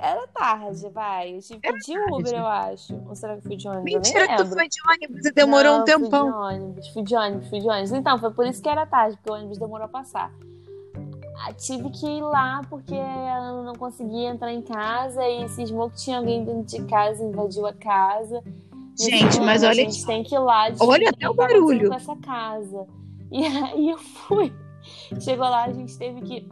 Era 0.01 0.27
tarde, 0.29 0.89
vai. 0.91 1.35
Eu 1.37 1.41
tive 1.41 1.61
que 1.61 1.73
de 1.73 1.99
Uber, 1.99 2.25
tarde. 2.25 2.35
eu 2.35 2.47
acho. 2.47 3.03
Ou 3.09 3.15
será 3.15 3.37
que 3.37 3.43
fui 3.43 3.57
de 3.57 3.69
ônibus? 3.69 3.93
Mentira 3.93 4.33
eu 4.33 4.37
tu 4.37 4.47
foi 4.47 4.69
de 4.69 4.79
ônibus 4.89 5.27
e 5.27 5.33
demorou 5.33 5.73
Não, 5.75 5.81
um 5.81 5.85
tempão. 5.85 6.31
Fui 6.31 6.33
de 6.33 6.37
ônibus, 6.37 6.89
fui 6.89 7.03
de 7.03 7.17
ônibus, 7.17 7.49
fui 7.49 7.61
de 7.61 7.69
ônibus. 7.69 7.93
Então, 7.93 8.19
foi 8.19 8.31
por 8.33 8.47
isso 8.47 8.63
que 8.63 8.69
era 8.69 8.87
tarde, 8.87 9.17
porque 9.17 9.31
o 9.31 9.35
ônibus 9.35 9.59
demorou 9.59 9.87
a 9.87 9.89
passar. 9.89 10.33
Ah, 11.41 11.53
Tive 11.53 11.91
que 11.91 12.07
ir 12.07 12.23
lá 12.23 12.63
porque 12.69 12.95
a 12.95 13.39
Ana 13.39 13.63
não 13.63 13.75
conseguia 13.75 14.29
entrar 14.31 14.53
em 14.53 14.63
casa 14.63 15.27
e 15.29 15.49
cismou 15.51 15.89
que 15.91 15.97
tinha 15.97 16.19
alguém 16.19 16.45
dentro 16.45 16.65
de 16.65 16.85
casa, 16.85 17.23
invadiu 17.23 17.67
a 17.67 17.73
casa. 17.73 18.43
Gente, 18.99 19.41
mas 19.41 19.63
"Ana, 19.63 19.73
olha 19.73 19.83
A 19.83 19.91
gente 19.91 20.05
tem 20.07 20.25
que 20.25 20.35
ir 20.35 20.39
lá. 20.39 20.67
Olha 20.81 21.11
até 21.11 21.29
o 21.29 21.35
tá 21.35 21.47
barulho. 21.47 21.89
Com 21.89 21.95
essa 21.95 22.17
casa. 22.17 22.87
E 23.31 23.47
aí 23.47 23.91
eu 23.91 23.99
fui. 23.99 24.53
Chegou 25.21 25.49
lá, 25.49 25.65
a 25.65 25.73
gente 25.73 25.97
teve 25.99 26.21
que. 26.23 26.49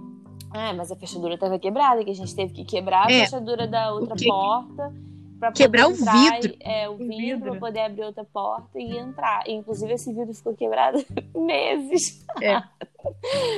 Ah, 0.59 0.73
mas 0.75 0.91
a 0.91 0.97
fechadura 0.97 1.35
estava 1.35 1.59
quebrada, 1.59 2.03
que 2.03 2.11
a 2.11 2.15
gente 2.15 2.35
teve 2.35 2.53
que 2.55 2.65
quebrar 2.65 3.07
a 3.07 3.13
É, 3.13 3.25
fechadura 3.25 3.67
da 3.67 3.93
outra 3.93 4.17
que- 4.17 4.27
porta. 4.27 4.93
Pra 5.39 5.53
Quebrar 5.53 5.85
poder 5.91 6.01
o 6.03 6.13
vidro. 6.13 6.57
e- 6.59 6.59
É, 6.67 6.89
o 6.89 6.93
O 6.95 6.97
vidro, 6.97 7.17
vidro. 7.19 7.51
pra 7.51 7.61
poder 7.61 7.81
abrir 7.81 8.05
outra 8.05 8.25
porta 8.25 8.79
e 8.81 8.97
entrar. 8.97 9.43
E, 9.47 9.53
inclusive, 9.53 9.93
esse 9.93 10.11
vidro 10.11 10.33
ficou 10.33 10.55
quebrado 10.55 10.97
meses. 11.37 12.25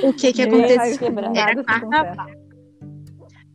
O 0.03 0.11
que 0.11 0.33
que 0.33 0.41
aconteceu? 0.41 0.97
quebrado. 0.99 1.37
Era 1.37 1.63
carnaval. 1.63 2.27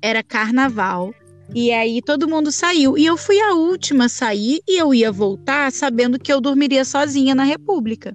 Era 0.00 0.22
carnaval. 0.22 1.14
E 1.54 1.70
aí 1.70 2.00
todo 2.00 2.26
mundo 2.26 2.50
saiu. 2.50 2.96
E 2.96 3.04
eu 3.04 3.18
fui 3.18 3.38
a 3.40 3.52
última 3.52 4.06
a 4.06 4.08
sair 4.08 4.60
e 4.66 4.80
eu 4.80 4.94
ia 4.94 5.12
voltar 5.12 5.70
sabendo 5.70 6.18
que 6.18 6.32
eu 6.32 6.40
dormiria 6.40 6.84
sozinha 6.86 7.34
na 7.34 7.44
República. 7.44 8.14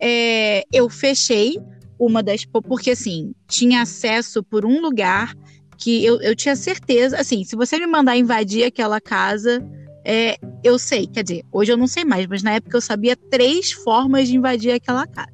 É, 0.00 0.62
eu 0.72 0.88
fechei 0.88 1.58
uma 2.06 2.22
das. 2.22 2.44
Porque 2.44 2.90
assim, 2.90 3.34
tinha 3.46 3.82
acesso 3.82 4.42
por 4.42 4.64
um 4.64 4.80
lugar 4.80 5.34
que 5.78 6.04
eu, 6.04 6.20
eu 6.20 6.34
tinha 6.34 6.56
certeza. 6.56 7.18
Assim, 7.18 7.44
se 7.44 7.56
você 7.56 7.78
me 7.78 7.86
mandar 7.86 8.16
invadir 8.16 8.64
aquela 8.64 9.00
casa, 9.00 9.64
é, 10.04 10.36
eu 10.62 10.78
sei. 10.78 11.06
Quer 11.06 11.22
dizer, 11.22 11.44
hoje 11.52 11.72
eu 11.72 11.76
não 11.76 11.86
sei 11.86 12.04
mais, 12.04 12.26
mas 12.26 12.42
na 12.42 12.52
época 12.52 12.76
eu 12.76 12.80
sabia 12.80 13.16
três 13.16 13.72
formas 13.72 14.28
de 14.28 14.36
invadir 14.36 14.72
aquela 14.72 15.06
casa. 15.06 15.30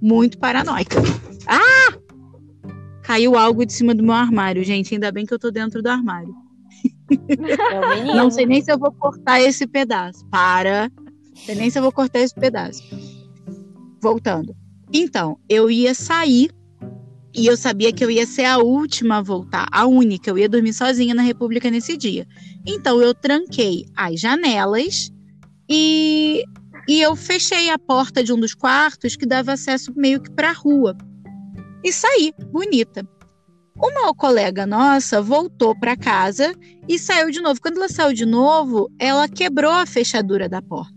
Muito 0.00 0.38
paranoica. 0.38 0.96
Ah! 1.46 1.96
Caiu 3.02 3.36
algo 3.36 3.64
de 3.64 3.72
cima 3.72 3.94
do 3.94 4.02
meu 4.02 4.14
armário, 4.14 4.62
gente. 4.62 4.94
Ainda 4.94 5.10
bem 5.10 5.24
que 5.24 5.32
eu 5.32 5.38
tô 5.38 5.50
dentro 5.50 5.82
do 5.82 5.88
armário. 5.88 6.34
É. 7.10 8.04
Não 8.14 8.30
sei 8.30 8.44
nem 8.44 8.62
se 8.62 8.70
eu 8.70 8.78
vou 8.78 8.92
cortar 8.92 9.40
esse 9.40 9.66
pedaço. 9.66 10.26
Para. 10.26 10.90
Não 10.90 11.36
sei 11.36 11.54
nem 11.54 11.70
se 11.70 11.78
eu 11.78 11.82
vou 11.82 11.90
cortar 11.90 12.20
esse 12.20 12.34
pedaço. 12.34 12.82
Voltando. 14.02 14.54
Então, 14.92 15.38
eu 15.48 15.70
ia 15.70 15.94
sair 15.94 16.50
e 17.34 17.46
eu 17.46 17.56
sabia 17.56 17.92
que 17.92 18.04
eu 18.04 18.10
ia 18.10 18.26
ser 18.26 18.44
a 18.44 18.58
última 18.58 19.18
a 19.18 19.22
voltar, 19.22 19.68
a 19.70 19.86
única. 19.86 20.30
Eu 20.30 20.38
ia 20.38 20.48
dormir 20.48 20.72
sozinha 20.72 21.14
na 21.14 21.22
República 21.22 21.70
nesse 21.70 21.96
dia. 21.96 22.26
Então, 22.66 23.00
eu 23.00 23.14
tranquei 23.14 23.84
as 23.96 24.20
janelas 24.20 25.10
e, 25.68 26.42
e 26.88 27.00
eu 27.00 27.14
fechei 27.14 27.70
a 27.70 27.78
porta 27.78 28.24
de 28.24 28.32
um 28.32 28.40
dos 28.40 28.54
quartos 28.54 29.14
que 29.14 29.26
dava 29.26 29.52
acesso 29.52 29.92
meio 29.94 30.20
que 30.20 30.30
para 30.30 30.50
a 30.50 30.54
rua. 30.54 30.96
E 31.84 31.92
saí, 31.92 32.32
bonita. 32.50 33.06
Uma 33.76 34.12
colega 34.12 34.66
nossa 34.66 35.22
voltou 35.22 35.78
para 35.78 35.96
casa 35.96 36.52
e 36.88 36.98
saiu 36.98 37.30
de 37.30 37.40
novo. 37.40 37.60
Quando 37.60 37.76
ela 37.76 37.88
saiu 37.88 38.12
de 38.12 38.26
novo, 38.26 38.90
ela 38.98 39.28
quebrou 39.28 39.70
a 39.70 39.86
fechadura 39.86 40.48
da 40.48 40.60
porta. 40.60 40.92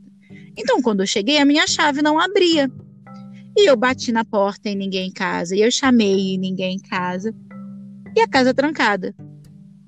Então, 0.57 0.81
quando 0.81 1.01
eu 1.01 1.07
cheguei, 1.07 1.38
a 1.38 1.45
minha 1.45 1.67
chave 1.67 2.01
não 2.01 2.17
abria. 2.17 2.71
E 3.58 3.70
eu 3.70 3.75
bati 3.75 4.12
na 4.12 4.24
porta 4.24 4.70
e 4.70 4.75
ninguém 4.75 5.10
em 5.10 5.12
casa. 5.12 5.55
E 5.55 5.62
eu 5.62 5.72
chamei 5.72 6.34
e 6.34 6.38
ninguém 6.38 6.75
em 6.75 6.79
casa. 6.79 7.34
E 8.15 8.22
a 8.22 8.27
casa 8.27 8.53
trancada. 8.53 9.13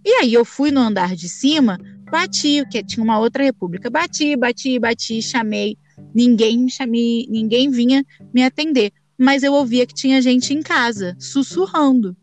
E 0.05 0.09
aí 0.15 0.33
eu 0.33 0.43
fui 0.43 0.69
no 0.69 0.81
andar 0.81 1.15
de 1.15 1.29
cima, 1.29 1.77
bati, 2.11 2.63
que 2.69 2.83
tinha 2.83 3.03
uma 3.03 3.19
outra 3.19 3.43
república. 3.43 3.89
Bati, 3.89 4.35
bati, 4.35 4.77
bati, 4.79 5.21
chamei. 5.21 5.77
Ninguém 6.13 6.59
me 6.59 6.69
chamei, 6.69 7.25
ninguém 7.29 7.69
vinha 7.69 8.05
me 8.33 8.43
atender. 8.43 8.91
Mas 9.17 9.43
eu 9.43 9.53
ouvia 9.53 9.85
que 9.85 9.93
tinha 9.93 10.21
gente 10.21 10.53
em 10.53 10.61
casa, 10.61 11.15
sussurrando. 11.17 12.15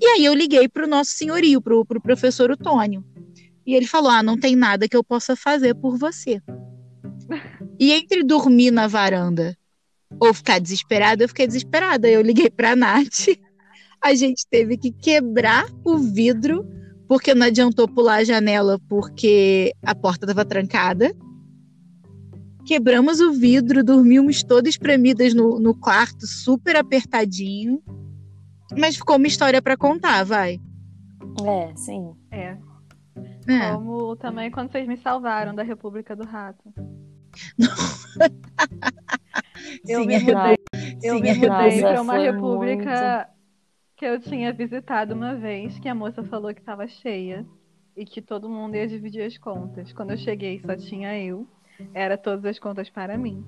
E 0.00 0.06
aí 0.06 0.24
eu 0.24 0.34
liguei 0.34 0.68
para 0.68 0.84
o 0.84 0.88
nosso 0.88 1.12
senhorio, 1.12 1.60
para 1.60 1.76
o 1.76 1.84
pro 1.84 2.00
professor 2.00 2.50
Otônio. 2.50 3.04
E 3.64 3.74
ele 3.74 3.86
falou: 3.86 4.10
Ah, 4.10 4.22
não 4.22 4.36
tem 4.36 4.56
nada 4.56 4.88
que 4.88 4.96
eu 4.96 5.04
possa 5.04 5.36
fazer 5.36 5.74
por 5.74 5.96
você. 5.96 6.40
E 7.78 7.92
entre 7.92 8.24
dormir 8.24 8.70
na 8.70 8.86
varanda 8.86 9.56
ou 10.20 10.32
ficar 10.32 10.58
desesperada, 10.58 11.24
eu 11.24 11.28
fiquei 11.28 11.46
desesperada. 11.46 12.08
Eu 12.08 12.22
liguei 12.22 12.50
para 12.50 12.72
a 12.72 12.76
Nath. 12.76 13.28
A 14.00 14.14
gente 14.14 14.46
teve 14.50 14.76
que 14.76 14.90
quebrar 14.90 15.66
o 15.84 15.96
vidro, 15.96 16.66
porque 17.06 17.34
não 17.34 17.46
adiantou 17.46 17.86
pular 17.86 18.16
a 18.16 18.24
janela, 18.24 18.78
porque 18.88 19.72
a 19.84 19.94
porta 19.94 20.24
estava 20.24 20.44
trancada. 20.44 21.14
Quebramos 22.64 23.20
o 23.20 23.32
vidro, 23.32 23.84
dormimos 23.84 24.42
todas 24.42 24.70
espremidas 24.70 25.34
no, 25.34 25.58
no 25.58 25.74
quarto, 25.74 26.26
super 26.26 26.76
apertadinho. 26.76 27.82
Mas 28.78 28.96
ficou 28.96 29.16
uma 29.16 29.26
história 29.26 29.60
para 29.60 29.76
contar, 29.76 30.24
vai. 30.24 30.58
É, 31.44 31.76
sim. 31.76 32.12
É. 32.30 32.56
É. 33.48 33.72
Como 33.72 34.16
também 34.16 34.50
quando 34.50 34.70
vocês 34.70 34.86
me 34.86 34.96
salvaram 34.96 35.54
da 35.54 35.62
República 35.62 36.14
do 36.14 36.24
Rato. 36.24 36.72
Eu 39.86 40.04
Sim, 40.04 40.06
me 40.06 40.14
é 40.14 40.18
mudei, 40.18 40.56
eu 41.02 41.14
Sim, 41.14 41.20
me 41.20 41.30
é 41.30 41.34
mudei 41.34 41.78
Nossa, 41.78 41.82
para 41.82 42.00
uma 42.02 42.16
república 42.18 43.28
que 43.96 44.04
eu 44.06 44.20
tinha 44.20 44.52
visitado 44.52 45.14
uma 45.14 45.34
vez, 45.36 45.78
que 45.78 45.88
a 45.88 45.94
moça 45.94 46.22
falou 46.24 46.54
que 46.54 46.60
estava 46.60 46.86
cheia 46.88 47.46
e 47.96 48.04
que 48.04 48.22
todo 48.22 48.48
mundo 48.48 48.76
ia 48.76 48.86
dividir 48.86 49.22
as 49.24 49.38
contas. 49.38 49.92
Quando 49.92 50.10
eu 50.12 50.16
cheguei, 50.16 50.60
só 50.60 50.76
tinha 50.76 51.18
eu. 51.18 51.46
Era 51.94 52.18
todas 52.18 52.44
as 52.44 52.58
contas 52.58 52.90
para 52.90 53.18
mim. 53.18 53.44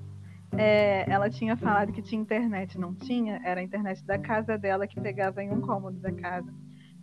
É, 0.57 1.09
ela 1.11 1.29
tinha 1.29 1.57
falado 1.57 1.91
que 1.91 2.01
tinha 2.01 2.21
internet, 2.21 2.77
não 2.79 2.93
tinha? 2.95 3.41
Era 3.43 3.59
a 3.61 3.63
internet 3.63 4.03
da 4.05 4.17
casa 4.19 4.57
dela 4.57 4.87
que 4.87 4.99
pegava 5.01 5.43
em 5.43 5.51
um 5.51 5.61
cômodo 5.61 5.99
da 5.99 6.11
casa. 6.13 6.53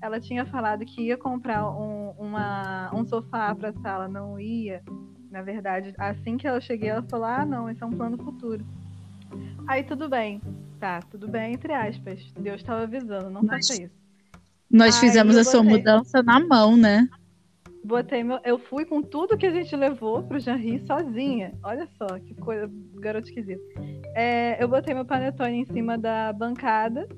Ela 0.01 0.21
tinha 0.21 0.47
falado 0.47 0.85
que 0.85 1.03
ia 1.03 1.17
comprar 1.19 1.69
um, 1.71 2.11
uma, 2.19 2.91
um 2.95 3.05
sofá 3.05 3.55
para 3.55 3.71
a 3.71 3.73
sala, 3.75 4.09
não 4.09 4.39
ia. 4.41 4.83
Na 5.33 5.41
verdade, 5.41 5.95
assim 5.97 6.37
que 6.37 6.47
eu 6.47 6.61
cheguei, 6.61 6.91
ela 6.91 7.03
falou: 7.05 7.25
Ah, 7.25 7.47
não, 7.47 7.69
esse 7.71 7.83
é 7.83 7.87
um 7.87 7.91
plano 7.91 8.19
futuro. 8.19 8.63
Aí 9.67 9.83
tudo 9.83 10.07
bem. 10.07 10.43
Tá, 10.79 11.01
tudo 11.11 11.27
bem, 11.27 11.55
entre 11.55 11.73
aspas. 11.73 12.21
Deus 12.39 12.61
estava 12.61 12.83
avisando, 12.83 13.31
não 13.31 13.43
nós, 13.43 13.67
faça 13.67 13.83
isso. 13.83 13.95
Nós 14.71 14.95
Aí 14.97 15.01
fizemos 15.01 15.37
a 15.37 15.43
sua 15.43 15.63
mudança 15.63 16.23
na 16.23 16.39
mão, 16.39 16.77
né? 16.77 17.09
Botei 17.83 18.23
meu, 18.23 18.41
eu 18.45 18.59
fui 18.59 18.85
com 18.85 19.01
tudo 19.01 19.37
que 19.37 19.47
a 19.47 19.51
gente 19.51 19.75
levou 19.75 20.23
pro 20.23 20.39
Janri 20.39 20.85
sozinha. 20.87 21.55
Olha 21.65 21.89
só 21.97 22.19
que 22.19 22.35
coisa, 22.35 22.71
garoto 22.97 23.27
esquisito. 23.27 23.63
É, 24.15 24.63
eu 24.63 24.69
botei 24.69 24.95
meu 24.95 25.07
panetone 25.07 25.61
em 25.61 25.65
cima 25.65 25.97
da 25.97 26.33
bancada, 26.33 27.09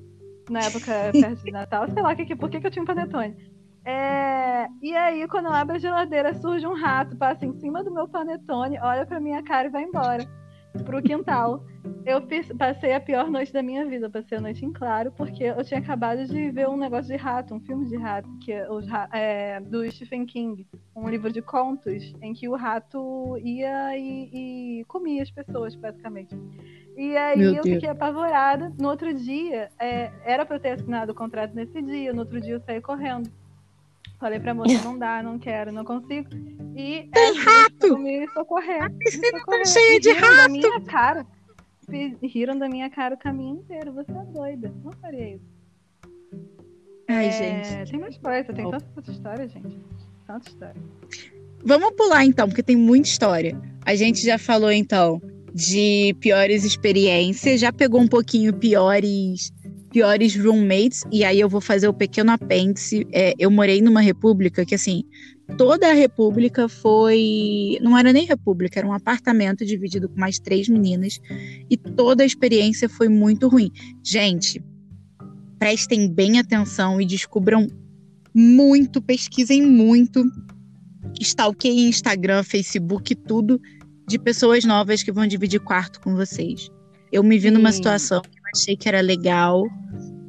na 0.49 0.61
época 0.61 1.11
perto 1.13 1.45
de 1.45 1.51
Natal. 1.51 1.87
Sei 1.93 2.03
lá 2.03 2.15
que, 2.15 2.25
que, 2.25 2.37
por 2.37 2.49
que, 2.49 2.61
que 2.61 2.67
eu 2.67 2.71
tinha 2.71 2.83
um 2.83 2.87
panetone. 2.87 3.35
É, 3.85 4.67
e 4.81 4.97
aí, 4.97 5.29
quando 5.29 5.47
eu 5.47 5.53
abro 5.53 5.77
a 5.77 5.79
geladeira, 5.79 6.35
surge 6.35 6.67
um 6.67 6.75
rato, 6.75 7.17
passa 7.17 7.45
em 7.45 7.53
cima 7.61 7.85
do 7.85 7.93
meu 7.93 8.09
panetone, 8.09 8.79
olha 8.81 9.05
pra 9.05 9.21
minha 9.21 9.43
cara 9.43 9.69
e 9.69 9.71
vai 9.71 9.83
embora 9.83 10.27
pro 10.83 11.03
quintal. 11.03 11.63
Eu 12.05 12.23
passei 12.59 12.93
a 12.93 13.01
pior 13.01 13.31
noite 13.31 13.53
da 13.53 13.63
minha 13.63 13.85
vida, 13.87 14.11
passei 14.11 14.39
a 14.39 14.41
noite 14.41 14.65
em 14.65 14.73
claro, 14.73 15.13
porque 15.13 15.45
eu 15.45 15.63
tinha 15.65 15.81
acabado 15.81 16.27
de 16.27 16.51
ver 16.51 16.69
um 16.69 16.77
negócio 16.77 17.07
de 17.11 17.17
rato, 17.17 17.55
um 17.55 17.61
filme 17.61 17.87
de 17.87 17.97
rato, 17.97 18.29
que 18.41 18.53
é, 18.53 18.67
é 19.13 19.61
do 19.61 19.91
Stephen 19.91 20.27
King, 20.27 20.67
um 20.95 21.09
livro 21.09 21.31
de 21.33 21.41
contos, 21.41 22.15
em 22.21 22.35
que 22.35 22.49
o 22.49 22.57
rato 22.57 23.39
ia 23.39 23.97
e, 23.97 24.81
e 24.81 24.85
comia 24.85 25.23
as 25.23 25.31
pessoas, 25.31 25.75
basicamente. 25.75 26.35
E 26.97 27.17
aí 27.17 27.39
Meu 27.39 27.55
eu 27.55 27.63
Deus. 27.63 27.75
fiquei 27.77 27.89
apavorada. 27.89 28.73
No 28.79 28.89
outro 28.89 29.13
dia, 29.13 29.71
é, 29.79 30.11
era 30.25 30.45
pra 30.45 30.57
eu 30.57 30.61
ter 30.61 30.71
assinado 30.71 31.13
o 31.13 31.15
contrato 31.15 31.55
nesse 31.55 31.81
dia, 31.83 32.13
no 32.13 32.21
outro 32.21 32.41
dia 32.41 32.55
eu 32.55 32.61
saí 32.61 32.81
correndo. 32.81 33.31
Falei 34.19 34.41
pra 34.41 34.55
moça, 34.55 34.83
não 34.83 34.99
dá, 34.99 35.23
não 35.23 35.39
quero, 35.39 35.73
não 35.73 35.85
consigo. 35.85 36.29
E 36.77 37.09
Tem 37.13 37.39
rato! 37.39 37.99
Me 37.99 38.27
socorrer. 38.31 38.83
A 38.83 38.91
piscina 38.91 39.45
tá 39.45 39.65
cheia 39.65 40.01
de 40.01 40.13
rato! 40.13 40.37
Da 40.37 40.49
minha 40.49 40.81
cara. 40.81 41.27
Riram 42.23 42.59
da 42.59 42.69
minha 42.69 42.89
cara 42.89 43.15
o 43.15 43.19
caminho 43.19 43.57
inteiro. 43.57 43.93
Você 43.93 44.11
é 44.11 44.25
doida. 44.33 44.73
Não 44.83 44.93
faria 44.93 45.35
isso. 45.35 45.55
Ai, 47.09 47.27
é... 47.27 47.31
gente. 47.65 47.91
Tem 47.91 48.01
mais 48.01 48.17
coisa, 48.17 48.53
tem 48.53 48.67
oh. 48.67 48.71
tanta 48.71 49.11
história, 49.11 49.49
gente. 49.49 49.79
Tanta 50.27 50.49
história. 50.49 50.83
Vamos 51.65 51.93
pular 51.93 52.25
então, 52.25 52.49
porque 52.49 52.63
tem 52.63 52.77
muita 52.77 53.09
história. 53.09 53.61
A 53.85 53.95
gente 53.95 54.25
já 54.25 54.39
falou 54.39 54.73
então 54.73 55.21
de 55.53 56.17
piores 56.21 56.65
experiências, 56.65 57.61
já 57.61 57.73
pegou 57.73 58.01
um 58.01 58.09
pouquinho 58.09 58.53
piores 58.53 59.53
piores 59.95 60.35
roommates, 60.35 61.05
e 61.13 61.25
aí 61.25 61.39
eu 61.39 61.49
vou 61.49 61.61
fazer 61.61 61.87
o 61.87 61.95
pequeno 61.95 62.33
apêndice. 62.33 63.07
É, 63.13 63.33
eu 63.39 63.49
morei 63.49 63.81
numa 63.81 64.01
república 64.01 64.67
que, 64.67 64.75
assim, 64.75 65.05
toda 65.57 65.89
a 65.89 65.93
república 65.93 66.69
foi. 66.69 67.79
Não 67.81 67.97
era 67.97 68.13
nem 68.13 68.27
república, 68.27 68.81
era 68.81 68.89
um 68.89 68.93
apartamento 68.93 69.65
dividido 69.65 70.09
com 70.09 70.19
mais 70.19 70.41
três 70.41 70.69
meninas, 70.69 71.21
e 71.71 71.77
toda 71.77 72.25
a 72.25 72.27
experiência 72.27 72.89
foi 72.89 73.09
muito 73.09 73.47
ruim. 73.47 73.71
Gente, 74.03 74.61
prestem 75.61 76.13
bem 76.13 76.41
atenção 76.41 77.01
e 77.01 77.07
descubram 77.07 77.69
muito, 78.35 79.01
pesquisem 79.01 79.63
muito, 79.63 80.25
stalkeiem 81.21 81.89
Instagram, 81.89 82.43
Facebook, 82.43 83.15
tudo 83.15 83.61
de 84.09 84.19
pessoas 84.19 84.65
novas 84.65 85.05
que 85.05 85.13
vão 85.13 85.25
dividir 85.25 85.61
quarto 85.61 86.01
com 86.01 86.17
vocês. 86.17 86.69
Eu 87.13 87.23
me 87.23 87.39
vi 87.39 87.53
numa 87.53 87.71
situação 87.71 88.21
que 88.23 88.44
achei 88.55 88.77
que 88.77 88.89
era 88.89 89.01
legal 89.01 89.65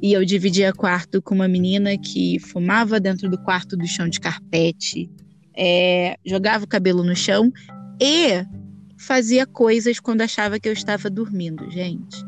e 0.02 0.12
eu 0.12 0.24
dividia 0.24 0.72
quarto 0.72 1.22
com 1.22 1.34
uma 1.34 1.48
menina 1.48 1.96
que 1.96 2.38
fumava 2.40 3.00
dentro 3.00 3.30
do 3.30 3.38
quarto 3.38 3.76
do 3.76 3.86
chão 3.86 4.08
de 4.08 4.20
carpete, 4.20 5.10
é, 5.56 6.16
jogava 6.24 6.64
o 6.64 6.68
cabelo 6.68 7.02
no 7.02 7.16
chão 7.16 7.50
e 8.00 8.44
fazia 8.98 9.46
coisas 9.46 10.00
quando 10.00 10.20
achava 10.22 10.58
que 10.58 10.68
eu 10.68 10.72
estava 10.72 11.08
dormindo, 11.08 11.70
gente. 11.70 12.24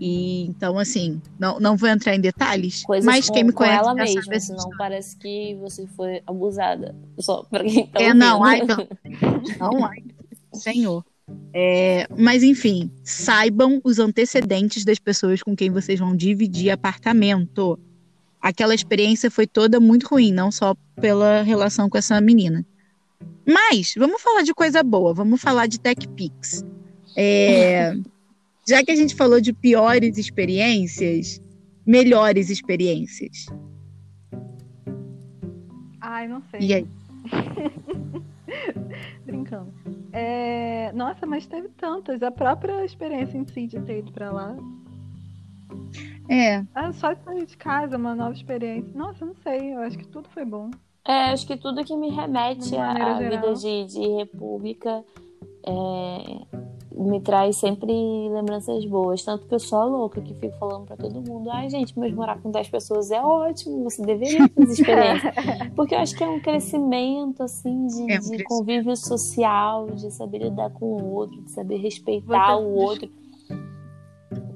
E 0.00 0.46
então, 0.46 0.76
assim, 0.76 1.22
não, 1.38 1.60
não 1.60 1.76
vou 1.76 1.88
entrar 1.88 2.16
em 2.16 2.20
detalhes, 2.20 2.82
Coisas 2.82 3.04
mas 3.04 3.28
com, 3.28 3.34
quem 3.34 3.44
me 3.44 3.52
conhece. 3.52 3.78
Com 3.78 3.84
ela 3.84 3.94
mesma, 3.94 4.40
senão 4.40 4.70
parece 4.76 5.16
que 5.16 5.54
você 5.54 5.86
foi 5.86 6.20
abusada. 6.26 6.96
Só 7.20 7.44
pra 7.44 7.62
quem 7.62 7.86
tá 7.86 8.00
É, 8.00 8.06
ouvindo. 8.08 8.18
não, 8.18 8.42
ai, 8.44 8.62
não. 8.62 8.76
não, 9.60 9.84
ai, 9.84 10.02
senhor. 10.52 11.04
É, 11.52 12.06
mas 12.18 12.42
enfim, 12.42 12.90
saibam 13.02 13.80
os 13.84 13.98
antecedentes 13.98 14.84
das 14.84 14.98
pessoas 14.98 15.42
com 15.42 15.54
quem 15.54 15.70
vocês 15.70 15.98
vão 15.98 16.14
dividir 16.16 16.70
apartamento. 16.70 17.78
Aquela 18.40 18.74
experiência 18.74 19.30
foi 19.30 19.46
toda 19.46 19.80
muito 19.80 20.06
ruim, 20.08 20.32
não 20.32 20.50
só 20.50 20.74
pela 21.00 21.42
relação 21.42 21.88
com 21.88 21.96
essa 21.96 22.20
menina. 22.20 22.66
Mas 23.46 23.94
vamos 23.96 24.20
falar 24.20 24.42
de 24.42 24.52
coisa 24.52 24.82
boa, 24.82 25.14
vamos 25.14 25.40
falar 25.40 25.66
de 25.66 25.78
TechPix. 25.80 26.64
É, 27.16 27.94
já 28.68 28.84
que 28.84 28.90
a 28.90 28.96
gente 28.96 29.14
falou 29.14 29.40
de 29.40 29.52
piores 29.52 30.18
experiências, 30.18 31.40
melhores 31.86 32.50
experiências. 32.50 33.46
Ai, 36.00 36.28
não 36.28 36.42
sei. 36.50 36.60
E 36.60 36.74
aí? 36.74 36.86
Brincando. 39.24 39.72
É... 40.12 40.92
Nossa, 40.92 41.26
mas 41.26 41.46
teve 41.46 41.68
tantas. 41.70 42.22
A 42.22 42.30
própria 42.30 42.84
experiência 42.84 43.36
em 43.36 43.46
si 43.46 43.66
de 43.66 43.80
ter 43.80 43.98
ido 43.98 44.12
pra 44.12 44.32
lá. 44.32 44.56
É. 46.28 46.64
Ah, 46.74 46.92
só 46.92 47.14
sair 47.14 47.46
de 47.46 47.56
casa, 47.56 47.96
uma 47.96 48.14
nova 48.14 48.32
experiência. 48.32 48.90
Nossa, 48.94 49.24
não 49.24 49.34
sei. 49.42 49.74
Eu 49.74 49.80
acho 49.80 49.98
que 49.98 50.06
tudo 50.06 50.28
foi 50.30 50.44
bom. 50.44 50.70
É, 51.06 51.30
acho 51.32 51.46
que 51.46 51.56
tudo 51.56 51.84
que 51.84 51.94
me 51.94 52.08
remete 52.10 52.74
à 52.76 53.18
vida 53.18 53.54
de, 53.54 53.84
de 53.86 54.08
república 54.16 55.04
é, 55.66 56.46
me 56.96 57.20
traz 57.20 57.56
sempre 57.56 57.92
lembranças 58.30 58.84
boas. 58.84 59.22
Tanto 59.22 59.46
que 59.46 59.54
eu 59.54 59.58
sou 59.58 59.78
a 59.78 59.84
louca 59.84 60.20
que 60.20 60.34
fico 60.34 60.56
falando 60.58 60.86
para 60.86 60.96
todo 60.96 61.20
mundo: 61.20 61.50
ai, 61.50 61.68
gente, 61.68 61.98
mas 61.98 62.12
morar 62.12 62.38
com 62.40 62.50
10 62.50 62.68
pessoas 62.68 63.10
é 63.10 63.20
ótimo, 63.20 63.82
você 63.84 64.02
deveria 64.02 64.48
ter 64.48 64.62
essa 64.62 64.72
experiência. 64.72 65.34
Porque 65.74 65.94
eu 65.94 65.98
acho 65.98 66.16
que 66.16 66.24
é 66.24 66.28
um 66.28 66.40
crescimento, 66.40 67.42
assim, 67.42 67.86
de, 67.86 68.12
é 68.12 68.18
um 68.18 68.36
de 68.36 68.44
convívio 68.44 68.96
social, 68.96 69.86
de 69.86 70.10
saber 70.12 70.38
lidar 70.38 70.70
com 70.70 70.86
o 70.86 71.14
outro, 71.14 71.42
de 71.42 71.50
saber 71.50 71.76
respeitar 71.76 72.56
você 72.56 72.64
o 72.64 72.74
outro. 72.74 73.10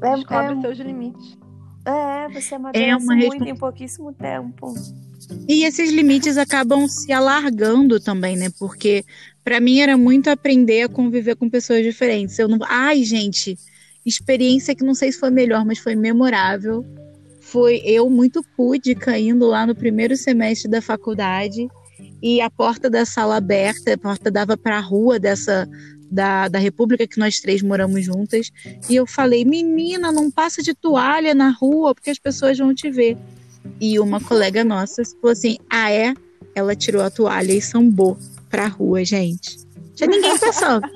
É, 0.01 0.15
descobre 0.15 0.59
é, 0.59 0.61
seus 0.61 0.79
limites. 0.79 1.39
É, 1.85 2.29
você 2.29 2.55
amadurece 2.55 2.91
é 2.91 2.97
uma 2.97 3.17
muito 3.17 3.45
em 3.49 3.57
pouquíssimo 3.57 4.13
tempo. 4.13 4.73
E 5.49 5.65
esses 5.65 5.91
limites 5.91 6.37
acabam 6.37 6.89
se 6.89 7.13
alargando 7.13 8.01
também, 8.01 8.37
né? 8.37 8.51
Porque 8.59 9.05
para 9.45 9.61
mim 9.61 9.81
era 9.81 9.97
muito 9.97 10.29
aprender 10.29 10.83
a 10.83 10.89
conviver 10.89 11.37
com 11.37 11.49
pessoas 11.49 11.83
diferentes. 11.83 12.39
Eu 12.39 12.49
não, 12.49 12.59
ai, 12.63 13.03
gente, 13.03 13.59
experiência 14.05 14.75
que 14.75 14.85
não 14.85 14.95
sei 14.95 15.13
se 15.13 15.19
foi 15.19 15.31
melhor, 15.31 15.65
mas 15.65 15.79
foi 15.79 15.95
memorável. 15.95 16.85
Foi 17.41 17.81
eu 17.85 18.11
muito 18.11 18.43
pudica 18.57 19.19
indo 19.19 19.47
lá 19.47 19.67
no 19.67 19.75
primeiro 19.75 20.17
semestre 20.17 20.71
da 20.71 20.83
faculdade 20.83 21.67
e 22.23 22.41
a 22.41 22.51
porta 22.51 22.91
da 22.91 23.05
sala 23.05 23.37
aberta, 23.37 23.95
a 23.95 23.99
porta 23.99 24.31
dava 24.31 24.57
para 24.57 24.77
a 24.77 24.81
rua 24.81 25.19
dessa 25.19 25.69
da, 26.11 26.49
da 26.49 26.59
República 26.59 27.07
que 27.07 27.19
nós 27.19 27.41
três 27.41 27.63
moramos 27.63 28.05
juntas. 28.05 28.51
E 28.89 28.97
eu 28.97 29.07
falei, 29.07 29.45
menina, 29.45 30.11
não 30.11 30.31
passa 30.31 30.63
de 30.63 30.75
toalha 30.75 31.35
na 31.35 31.51
rua 31.51 31.95
porque 31.95 32.11
as 32.11 32.19
pessoas 32.19 32.59
vão 32.59 32.75
te 32.75 32.91
ver. 32.91 33.17
E 33.81 33.99
uma 33.99 34.21
colega 34.21 34.65
nossa 34.65 35.03
falou 35.05 35.33
assim: 35.33 35.57
ah, 35.71 35.91
é? 35.91 36.15
Ela 36.55 36.75
tirou 36.75 37.03
a 37.03 37.11
toalha 37.11 37.53
e 37.53 37.63
sambou 37.63 38.19
pra 38.49 38.67
rua, 38.67 39.05
gente. 39.05 39.59
Tinha 39.95 40.09
ninguém 40.09 40.39
passando. 40.39 40.89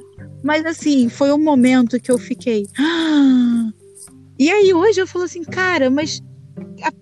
Mas 0.43 0.65
assim, 0.67 1.09
foi 1.09 1.33
um 1.33 1.43
momento 1.43 2.01
que 2.01 2.11
eu 2.11 2.19
fiquei. 2.19 2.67
Ah! 2.79 3.71
E 4.39 4.51
aí 4.51 4.75
hoje 4.75 5.01
eu 5.01 5.07
falo 5.07 5.25
assim, 5.25 5.45
cara, 5.45 5.89
mas 5.89 6.21
a... 6.83 6.93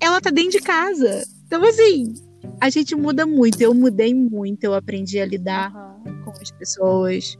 ela 0.00 0.20
tá 0.20 0.30
dentro 0.30 0.52
de 0.52 0.60
casa. 0.60 1.24
Então, 1.46 1.64
assim, 1.64 2.14
a 2.60 2.70
gente 2.70 2.94
muda 2.94 3.26
muito. 3.26 3.60
Eu 3.60 3.74
mudei 3.74 4.14
muito, 4.14 4.64
eu 4.64 4.74
aprendi 4.74 5.18
a 5.18 5.26
lidar 5.26 5.72
uhum. 5.74 6.24
com 6.24 6.30
as 6.40 6.50
pessoas. 6.52 7.38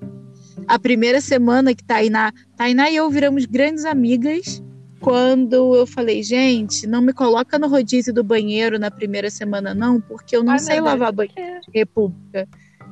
A 0.66 0.78
primeira 0.78 1.20
semana 1.20 1.74
que 1.74 1.84
Tainá, 1.84 2.32
Tainá 2.56 2.90
e 2.90 2.96
eu 2.96 3.08
viramos 3.10 3.44
grandes 3.44 3.84
amigas 3.84 4.62
quando 5.04 5.76
eu 5.76 5.86
falei, 5.86 6.22
gente, 6.22 6.86
não 6.86 7.02
me 7.02 7.12
coloca 7.12 7.58
no 7.58 7.68
rodízio 7.68 8.12
do 8.12 8.24
banheiro 8.24 8.78
na 8.78 8.90
primeira 8.90 9.28
semana, 9.28 9.74
não, 9.74 10.00
porque 10.00 10.34
eu 10.34 10.42
não 10.42 10.54
Ai, 10.54 10.58
sei 10.58 10.80
lavar 10.80 11.12
banheiro 11.12 11.60
república. 11.74 12.48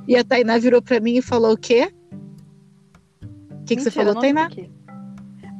E 0.06 0.14
a 0.14 0.22
Tainá 0.22 0.58
virou 0.58 0.82
para 0.82 1.00
mim 1.00 1.16
e 1.16 1.22
falou 1.22 1.52
o 1.52 1.56
quê? 1.56 1.90
O 3.50 3.64
que, 3.64 3.76
que 3.76 3.82
você 3.82 3.90
falou, 3.90 4.14
Tainá? 4.14 4.50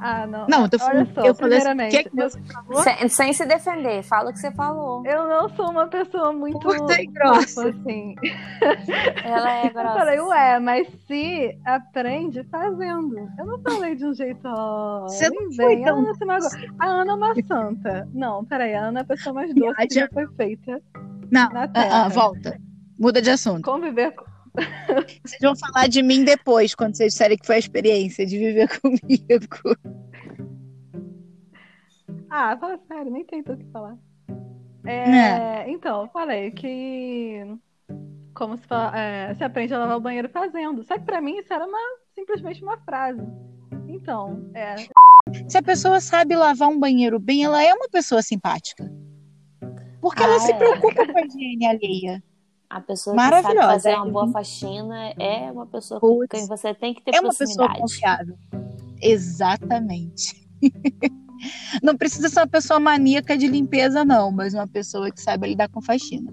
Ah, 0.03 0.27
não. 0.27 0.47
Não, 0.49 0.63
eu 0.65 0.69
tô 0.69 0.77
Olha 0.85 1.07
falando- 1.07 1.15
só, 1.15 1.21
eu 1.23 1.35
falei 1.35 1.59
assim, 1.59 1.67
primeiramente, 1.69 2.03
que 2.03 2.11
que 2.11 2.21
eu- 2.21 2.29
você 2.31 2.41
falou? 2.43 2.83
Sem, 2.83 3.09
sem 3.09 3.33
se 3.33 3.47
defender, 3.47 4.03
fala 4.03 4.31
o 4.31 4.33
que 4.33 4.39
você 4.41 4.51
falou. 4.53 5.07
eu, 5.07 5.29
não 5.29 5.49
sou 5.51 5.71
uma 5.71 5.87
pessoa 5.87 6.33
muito 6.33 6.59
Curta 6.59 7.01
e 7.01 7.07
grossa. 7.07 7.69
assim. 7.69 8.15
Ela 9.25 9.53
é 9.59 9.67
Eu 9.69 9.73
grossa. 9.73 9.99
falei, 9.99 10.21
ué, 10.21 10.59
mas 10.59 10.89
se 11.07 11.59
aprende 11.65 12.43
fazendo. 12.45 13.17
Eu 13.39 13.47
não 13.47 13.61
falei 13.63 13.95
de 13.95 14.05
um 14.07 14.15
jeito, 14.15 14.41
ó. 14.45 15.03
Você 15.03 15.29
não 15.31 15.53
foi 15.53 15.83
tão 15.83 15.97
a 15.97 15.99
Ana 16.01 16.41
se. 16.41 16.71
A 16.79 16.87
Ana 16.87 17.13
é 17.13 17.15
uma 17.15 17.35
santa. 17.47 18.09
Não, 18.13 18.45
peraí, 18.45 18.75
a 18.75 18.87
Ana 18.87 19.01
é 19.01 19.03
a 19.03 19.07
pessoa 19.07 19.33
mais 19.35 19.55
doce 19.55 19.87
que 19.87 19.95
já 19.95 20.09
foi 20.13 20.27
feita 20.37 20.81
Não, 21.31 21.49
na 21.51 21.63
ah, 21.65 21.69
Terra. 21.69 22.05
ah, 22.05 22.09
volta. 22.09 22.59
Muda 22.99 23.21
de 23.23 23.31
assunto. 23.31 23.63
Conviver 23.63 24.13
com. 24.15 24.25
Vocês 25.25 25.41
vão 25.41 25.55
falar 25.57 25.89
de 25.89 26.03
mim 26.03 26.25
depois, 26.25 26.75
quando 26.75 26.95
vocês 26.97 27.13
disserem 27.15 27.39
que 27.39 27.47
foi 27.47 27.57
a 27.57 27.59
experiência 27.59 28.27
de 28.27 28.39
viver 28.39 28.69
comigo. 28.81 29.77
Ah, 32.29 32.57
fala 32.59 32.79
sério, 32.89 33.11
nem 33.11 33.25
tem 33.25 33.43
tanto 33.43 33.63
o 33.63 33.65
que 33.65 33.71
falar. 33.73 33.97
É, 34.85 35.69
Então, 35.71 36.03
eu 36.03 36.09
falei 36.09 36.51
que. 36.51 37.41
Como 38.35 38.57
se, 38.57 38.67
fala, 38.67 38.99
é, 38.99 39.35
se 39.35 39.45
aprende 39.45 39.75
a 39.75 39.79
lavar 39.79 39.97
o 39.99 40.01
banheiro 40.01 40.29
fazendo. 40.31 40.83
Só 40.85 40.99
que 40.99 41.05
pra 41.05 41.21
mim 41.21 41.37
isso 41.39 41.53
era 41.53 41.67
uma, 41.67 41.79
simplesmente 42.15 42.63
uma 42.63 42.79
frase. 42.79 43.21
Então, 43.87 44.51
é, 44.55 44.77
Se 45.49 45.59
a 45.59 45.63
pessoa 45.63 46.01
sabe 46.01 46.35
lavar 46.35 46.69
um 46.69 46.81
banheiro 46.81 47.19
bem, 47.19 47.45
ela 47.45 47.63
é 47.63 47.73
uma 47.75 47.89
pessoa 47.91 48.23
simpática. 48.23 48.91
Porque 50.01 50.23
ela 50.23 50.37
Ah, 50.37 50.41
se 50.41 50.51
é. 50.51 50.57
preocupa 50.57 51.07
com 51.07 51.19
a 51.19 51.23
higiene 51.27 51.67
alheia. 51.67 52.23
A 52.75 52.81
pessoa 52.81 53.15
que 53.15 53.21
sabe 53.23 53.35
Maravilhosa, 53.35 53.69
fazer 53.69 53.91
é. 53.91 53.97
uma 53.97 54.11
boa 54.11 54.29
faxina 54.29 55.09
é 55.19 55.53
uma 55.53 55.67
pessoa 55.67 56.01
com 56.01 56.07
Putz. 56.07 56.29
quem 56.31 56.47
você 56.49 56.73
tem 56.75 56.95
que 56.95 57.03
ter 57.03 57.15
É 57.15 57.21
uma 57.21 57.29
pessoa 57.35 57.69
proximidade. 57.69 57.81
confiável. 57.81 58.39
Exatamente. 59.01 60.49
Não 61.83 61.97
precisa 61.97 62.29
ser 62.29 62.41
uma 62.41 62.47
pessoa 62.47 62.79
maníaca 62.81 63.37
de 63.37 63.49
limpeza, 63.49 64.05
não, 64.05 64.31
mas 64.31 64.55
uma 64.55 64.67
pessoa 64.69 65.11
que 65.11 65.21
sabe 65.21 65.49
lidar 65.49 65.69
com 65.69 65.83
faxina. 65.83 66.33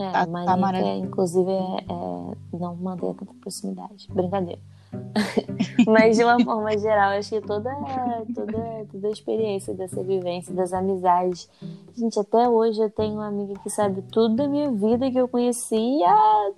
É, 0.00 0.10
Tá- 0.10 0.26
tá 0.26 0.26
maníaca, 0.26 0.56
maravilhoso. 0.56 1.04
inclusive, 1.06 1.50
é, 1.50 1.84
é 1.84 2.58
não 2.58 2.74
manter 2.76 3.14
tanta 3.14 3.32
proximidade. 3.40 4.08
Brincadeira. 4.12 4.60
Mas 5.86 6.16
de 6.16 6.24
uma 6.24 6.42
forma 6.42 6.76
geral, 6.76 7.10
acho 7.10 7.30
que 7.30 7.40
toda, 7.40 7.70
toda, 8.34 8.86
toda 8.90 9.08
a 9.08 9.10
experiência 9.10 9.74
dessa 9.74 10.02
vivência, 10.02 10.54
das 10.54 10.72
amizades. 10.72 11.48
Gente, 11.96 12.18
até 12.18 12.48
hoje 12.48 12.80
eu 12.80 12.90
tenho 12.90 13.14
uma 13.14 13.28
amiga 13.28 13.54
que 13.62 13.70
sabe 13.70 14.02
tudo 14.10 14.36
da 14.36 14.48
minha 14.48 14.70
vida 14.70 15.10
que 15.10 15.18
eu 15.18 15.28
conheci 15.28 16.02
há 16.04 16.50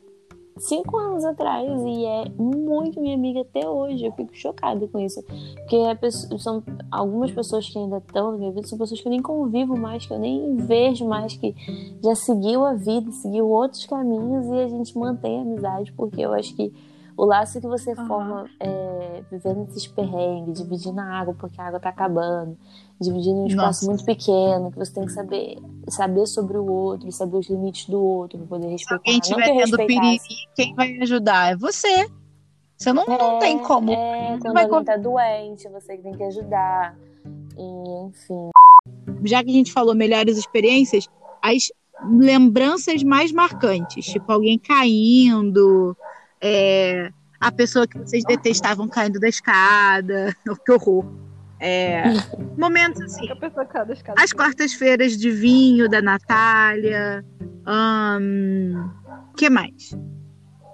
cinco 0.59 0.99
anos 0.99 1.25
atrás 1.25 1.67
e 1.67 2.05
é 2.05 2.29
muito 2.39 3.01
minha 3.01 3.15
amiga 3.15 3.41
até 3.41 3.69
hoje. 3.69 4.05
Eu 4.05 4.13
fico 4.13 4.35
chocada 4.35 4.87
com 4.89 4.99
isso. 4.99 5.23
Porque 5.57 5.77
a 5.77 5.95
pessoa- 5.95 6.39
são 6.39 6.63
algumas 6.91 7.31
pessoas 7.31 7.69
que 7.69 7.79
ainda 7.79 7.99
estão 7.99 8.33
na 8.33 8.39
minha 8.39 8.53
vida, 8.53 8.67
são 8.67 8.79
pessoas 8.79 9.01
que 9.01 9.09
eu 9.09 9.11
nem 9.11 9.23
convivo 9.23 9.77
mais, 9.77 10.07
que 10.07 10.13
eu 10.13 10.19
nem 10.19 10.57
vejo 10.57 11.07
mais, 11.07 11.35
que 11.37 11.55
já 12.03 12.15
seguiu 12.15 12.65
a 12.65 12.75
vida, 12.75 13.11
seguiu 13.13 13.49
outros 13.49 13.87
caminhos 13.87 14.47
e 14.47 14.61
a 14.61 14.69
gente 14.69 14.97
mantém 14.97 15.39
a 15.39 15.43
amizade, 15.43 15.93
porque 15.93 16.21
eu 16.21 16.33
acho 16.33 16.55
que 16.55 16.73
o 17.17 17.25
laço 17.25 17.61
que 17.61 17.67
você 17.67 17.93
Aham. 17.93 18.07
forma 18.07 18.51
é, 18.59 19.23
vivendo 19.31 19.69
esses 19.69 19.87
perrengues, 19.87 20.59
dividindo 20.59 21.01
a 21.01 21.05
água 21.05 21.35
porque 21.39 21.61
a 21.61 21.67
água 21.67 21.81
tá 21.81 21.91
acabando, 21.91 22.57
dividindo 23.01 23.41
um 23.41 23.47
espaço 23.47 23.85
Nossa. 23.85 23.87
muito 23.87 24.05
pequeno, 24.05 24.71
que 24.71 24.79
você 24.79 24.95
tem 24.95 25.05
que 25.05 25.13
saber 25.13 25.59
saber 25.89 26.27
sobre 26.27 26.57
o 26.57 26.65
outro, 26.65 27.11
saber 27.13 27.37
os 27.37 27.49
limites 27.49 27.89
do 27.89 28.03
outro, 28.03 28.39
poder 28.47 28.67
Se 28.67 28.73
respeitar. 28.73 28.95
alguém 28.97 29.15
Não 29.15 29.21
estiver 29.21 29.65
tendo 29.65 29.77
piriri, 29.87 30.19
quem 30.55 30.75
vai 30.75 30.97
ajudar? 31.01 31.53
É 31.53 31.57
você. 31.57 32.09
Você 32.77 32.93
não, 32.93 33.05
não 33.07 33.39
tem 33.39 33.59
como. 33.59 33.93
É, 33.93 34.39
quando 34.41 34.55
vai 34.55 34.65
alguém 34.65 34.85
tá 34.85 34.97
doente, 34.97 35.69
você 35.69 35.97
que 35.97 36.03
tem 36.03 36.13
que 36.13 36.25
ajudar. 36.25 36.97
E, 37.57 38.07
enfim. 38.07 38.51
Já 39.25 39.45
que 39.45 39.51
a 39.51 39.55
gente 39.55 39.73
falou 39.73 39.95
melhores 39.95 40.37
experiências, 40.37 41.09
as 41.41 41.71
lembranças 42.05 43.03
mais 43.05 43.31
marcantes, 43.31 44.05
tipo 44.07 44.31
alguém 44.33 44.59
caindo, 44.59 45.97
é, 46.43 47.11
a 47.41 47.53
pessoa 47.53 47.87
que 47.87 47.97
vocês 47.99 48.25
detestavam 48.25 48.89
caindo 48.89 49.21
da 49.21 49.29
escada, 49.29 50.37
que 50.67 50.73
horror. 50.73 51.07
É, 51.61 52.03
momentos 52.59 53.01
assim. 53.03 53.29
As 54.19 54.33
quartas-feiras 54.33 55.17
de 55.17 55.31
vinho 55.31 55.89
da 55.89 56.03
Natália. 56.03 57.25
O 59.31 59.37
que 59.37 59.49
mais? 59.49 59.93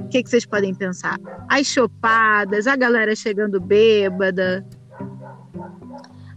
O 0.00 0.08
que, 0.08 0.22
que 0.22 0.30
vocês 0.30 0.46
podem 0.46 0.74
pensar? 0.74 1.18
As 1.46 1.66
chopadas, 1.66 2.66
a 2.66 2.74
galera 2.74 3.14
chegando 3.14 3.60
bêbada. 3.60 4.66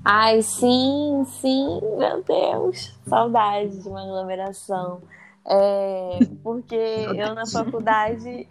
Ai, 0.03 0.41
sim, 0.41 1.23
sim, 1.39 1.79
meu 1.97 2.21
Deus. 2.23 2.99
Saudade 3.07 3.81
de 3.81 3.87
uma 3.87 4.01
aglomeração. 4.01 5.01
É, 5.47 6.19
porque 6.43 6.75
eu 6.75 7.33
na 7.33 7.45
faculdade 7.45 8.47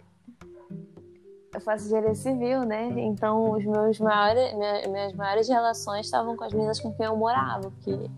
eu 1.53 1.59
faço 1.61 1.85
engenharia 1.85 2.15
civil, 2.15 2.63
né? 2.65 2.87
Então 2.97 3.51
os 3.51 3.65
meus 3.65 3.99
maiores, 3.99 4.53
minha- 4.55 4.87
minhas 4.87 5.13
maiores 5.13 5.47
relações 5.49 6.05
estavam 6.05 6.35
com 6.37 6.43
as 6.43 6.53
meninas 6.53 6.79
com 6.79 6.91
quem 6.93 7.05
eu 7.05 7.15
morava, 7.17 7.69
porque 7.71 8.09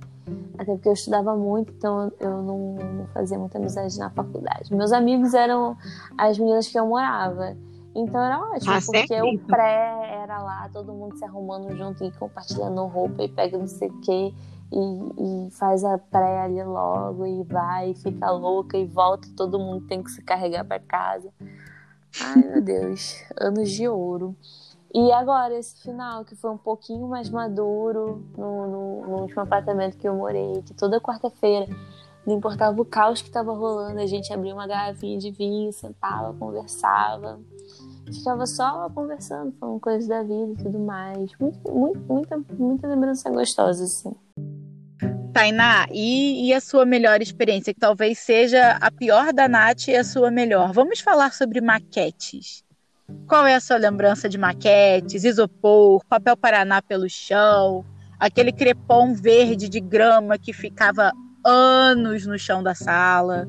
até 0.57 0.73
porque 0.73 0.87
eu 0.89 0.93
estudava 0.93 1.35
muito, 1.35 1.71
então 1.73 2.11
eu 2.19 2.41
não, 2.43 2.57
não 2.75 3.07
fazia 3.07 3.37
muita 3.37 3.57
amizade 3.57 3.97
na 3.97 4.09
faculdade. 4.11 4.73
Meus 4.73 4.91
amigos 4.91 5.33
eram 5.33 5.75
as 6.17 6.37
meninas 6.37 6.67
que 6.67 6.77
eu 6.79 6.85
morava. 6.85 7.55
Então 7.95 8.19
era 8.23 8.39
ótimo, 8.39 8.71
Ah, 8.71 8.79
porque 8.85 9.21
o 9.21 9.39
pré 9.45 10.19
era 10.23 10.41
lá, 10.41 10.69
todo 10.71 10.91
mundo 10.93 11.15
se 11.17 11.25
arrumando 11.25 11.75
junto 11.75 12.03
e 12.03 12.11
compartilhando 12.11 12.83
roupa 12.87 13.21
e 13.23 13.27
pega 13.29 13.57
não 13.57 13.67
sei 13.67 13.89
o 13.89 13.99
quê. 14.01 14.33
E, 14.71 15.47
e 15.47 15.51
faz 15.51 15.83
a 15.83 15.99
pré 15.99 16.41
ali 16.41 16.63
logo 16.63 17.27
e 17.27 17.43
vai, 17.43 17.91
e 17.91 17.93
fica 17.95 18.31
louca 18.31 18.75
e 18.75 18.85
volta, 18.85 19.27
todo 19.37 19.59
mundo 19.59 19.85
tem 19.85 20.01
que 20.01 20.09
se 20.09 20.23
carregar 20.23 20.65
para 20.65 20.79
casa. 20.79 21.29
Ai, 22.21 22.43
meu 22.43 22.61
Deus, 22.61 23.23
anos 23.39 23.69
de 23.71 23.87
ouro. 23.87 24.35
E 24.93 25.11
agora, 25.11 25.57
esse 25.57 25.81
final, 25.81 26.23
que 26.23 26.35
foi 26.35 26.51
um 26.51 26.57
pouquinho 26.57 27.07
mais 27.07 27.27
maduro, 27.27 28.23
no, 28.37 28.67
no, 28.67 29.07
no 29.07 29.21
último 29.21 29.41
apartamento 29.41 29.97
que 29.97 30.07
eu 30.07 30.13
morei, 30.13 30.61
que 30.61 30.73
toda 30.73 31.01
quarta-feira, 31.01 31.67
não 32.25 32.35
importava 32.35 32.79
o 32.79 32.85
caos 32.85 33.21
que 33.21 33.31
tava 33.31 33.53
rolando, 33.53 33.99
a 33.99 34.05
gente 34.05 34.31
abria 34.31 34.53
uma 34.53 34.67
garrafinha 34.67 35.17
de 35.17 35.31
vinho, 35.31 35.73
sentava, 35.73 36.33
conversava, 36.35 37.39
ficava 38.13 38.45
só 38.45 38.87
conversando, 38.91 39.51
falando 39.59 39.79
coisas 39.79 40.07
da 40.07 40.21
vida 40.21 40.53
e 40.53 40.63
tudo 40.63 40.77
mais. 40.77 41.31
Muito, 41.39 41.71
muito, 41.71 41.99
muita, 42.13 42.37
muita 42.57 42.87
lembrança 42.87 43.31
gostosa, 43.31 43.83
assim. 43.83 44.13
Tainá, 45.33 45.87
e, 45.91 46.47
e 46.47 46.53
a 46.53 46.61
sua 46.61 46.85
melhor 46.85 47.19
experiência, 47.19 47.73
que 47.73 47.79
talvez 47.79 48.19
seja 48.19 48.77
a 48.79 48.91
pior 48.91 49.33
da 49.33 49.47
Nath 49.47 49.87
e 49.87 49.95
a 49.95 50.03
sua 50.03 50.29
melhor? 50.29 50.71
Vamos 50.71 50.99
falar 50.99 51.33
sobre 51.33 51.59
maquetes. 51.59 52.63
Qual 53.27 53.47
é 53.47 53.55
a 53.55 53.59
sua 53.59 53.77
lembrança 53.77 54.29
de 54.29 54.37
maquetes, 54.37 55.23
isopor, 55.23 56.05
papel 56.05 56.37
paraná 56.37 56.83
pelo 56.83 57.09
chão, 57.09 57.83
aquele 58.19 58.51
crepom 58.51 59.15
verde 59.15 59.67
de 59.67 59.79
grama 59.79 60.37
que 60.37 60.53
ficava 60.53 61.11
anos 61.43 62.27
no 62.27 62.37
chão 62.37 62.61
da 62.61 62.75
sala? 62.75 63.47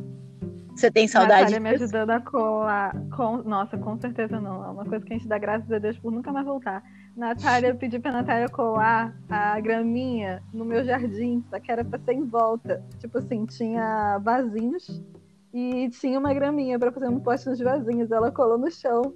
Você 0.75 0.91
tem 0.91 1.07
saudade 1.07 1.53
Natália 1.53 1.61
me 1.61 1.71
ajudando 1.71 2.11
a 2.11 2.21
colar. 2.21 2.95
Com... 3.15 3.39
Nossa, 3.39 3.79
com 3.79 3.99
certeza 3.99 4.41
não. 4.41 4.65
É 4.65 4.69
uma 4.69 4.85
coisa 4.85 5.05
que 5.05 5.13
a 5.13 5.17
gente 5.17 5.29
dá 5.29 5.39
graças 5.39 5.71
a 5.71 5.79
Deus 5.79 5.97
por 5.99 6.11
nunca 6.11 6.33
mais 6.33 6.45
voltar. 6.45 6.83
Natália, 7.17 7.69
eu 7.69 7.77
pedi 7.77 7.99
pra 7.99 8.11
Natália 8.11 8.49
colar 8.49 9.17
a 9.29 9.59
graminha 9.61 10.43
no 10.53 10.65
meu 10.65 10.85
jardim, 10.85 11.45
só 11.49 11.61
que 11.61 11.71
era 11.71 11.85
pra 11.85 11.99
ser 12.01 12.15
em 12.15 12.25
volta. 12.25 12.85
Tipo 12.99 13.19
assim, 13.19 13.47
tinha 13.47 14.19
vasinhos 14.19 15.01
e 15.53 15.89
tinha 15.91 16.19
uma 16.19 16.35
graminha 16.35 16.79
pra 16.79 16.91
fazer 16.91 17.09
um 17.09 17.21
poste 17.21 17.49
nos 17.49 17.61
vasinhos. 17.61 18.11
Ela 18.11 18.33
colou 18.33 18.59
no 18.59 18.71
chão 18.71 19.15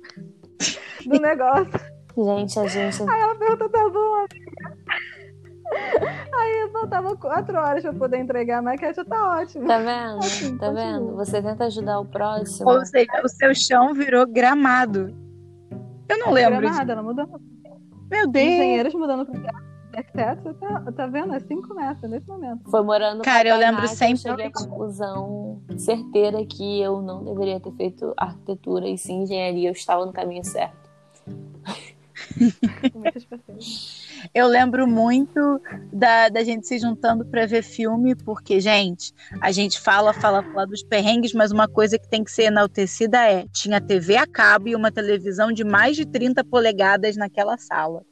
do 1.05 1.19
negócio. 1.21 1.99
Gente, 2.17 2.59
a 2.59 2.67
gente. 2.67 3.03
Aí 3.03 3.21
ela 3.21 3.35
perguntou, 3.35 3.69
tá 3.69 3.89
bom, 3.89 4.15
amiga? 4.15 4.48
Aí 5.71 6.71
faltava 6.73 7.17
quatro 7.17 7.59
horas 7.59 7.83
pra 7.83 7.93
poder 7.93 8.19
entregar 8.19 8.59
a 8.59 8.63
maquete, 8.63 9.05
tá 9.05 9.39
ótimo. 9.41 9.67
Tá 9.67 9.79
vendo? 9.79 10.19
Assim, 10.19 10.57
Tá 10.59 10.69
continua. 10.69 10.93
vendo? 10.93 11.17
Você 11.17 11.43
tenta 11.43 11.65
ajudar 11.65 12.01
o 12.01 12.05
próximo. 12.05 12.71
Ou 12.71 12.85
seja, 12.87 13.11
o 13.25 13.29
seu 13.29 13.55
chão 13.55 13.93
virou 13.95 14.27
gramado. 14.27 15.15
Eu 16.09 16.19
não 16.19 16.31
lembro 16.33 16.61
disso. 16.61 16.71
Gramada, 16.73 16.93
ela 16.93 17.03
mudou. 17.03 17.27
Meu 18.11 18.27
Deus! 18.29 18.47
Engenheiros 18.47 18.95
mudando 18.95 19.27
pra 19.27 19.69
arquitetos, 19.95 20.45
você 20.45 20.55
tá, 20.55 20.93
tá 20.93 21.07
vendo? 21.07 21.35
É 21.35 21.41
cinco 21.41 21.75
metros 21.75 22.09
nesse 22.11 22.27
momento. 22.29 22.71
Foi 22.71 22.83
morando 22.83 23.23
Cara, 23.23 23.49
eu 23.49 23.57
lembro 23.59 23.83
que 23.83 23.89
sempre- 23.89 24.13
Eu 24.15 24.17
cheguei 24.37 24.47
à 24.47 24.51
conclusão 24.53 25.61
certeira 25.77 26.45
que 26.47 26.81
eu 26.81 27.03
não 27.03 27.25
deveria 27.25 27.59
ter 27.61 27.73
feito 27.73 28.15
arquitetura 28.17 28.89
e 28.89 28.97
sim 28.97 29.23
engenharia. 29.23 29.69
Eu 29.69 29.73
estava 29.73 30.07
no 30.07 30.13
caminho 30.13 30.45
certo. 30.45 30.89
Com 32.93 32.99
muitas 33.01 33.25
pessoas. 33.25 34.08
Eu 34.35 34.47
lembro 34.47 34.87
muito 34.87 35.61
da, 35.93 36.29
da 36.29 36.43
gente 36.45 36.67
se 36.67 36.79
juntando 36.79 37.25
para 37.25 37.47
ver 37.47 37.63
filme, 37.63 38.15
porque, 38.15 38.61
gente, 38.61 39.13
a 39.41 39.51
gente 39.51 39.81
fala, 39.81 40.13
fala, 40.13 40.43
fala 40.43 40.67
dos 40.67 40.83
perrengues, 40.83 41.33
mas 41.33 41.51
uma 41.53 41.69
coisa 41.69 41.99
que 41.99 42.09
tem 42.09 42.25
que 42.25 42.31
ser 42.31 42.45
enaltecida 42.45 43.19
é: 43.25 43.47
tinha 43.53 43.81
TV 43.81 44.17
a 44.17 44.27
cabo 44.27 44.69
e 44.69 44.77
uma 44.77 44.91
televisão 44.91 45.53
de 45.53 45.65
mais 45.65 45.97
de 45.97 46.07
30 46.07 46.45
polegadas 46.45 47.17
naquela 47.17 47.57
sala. 47.59 48.03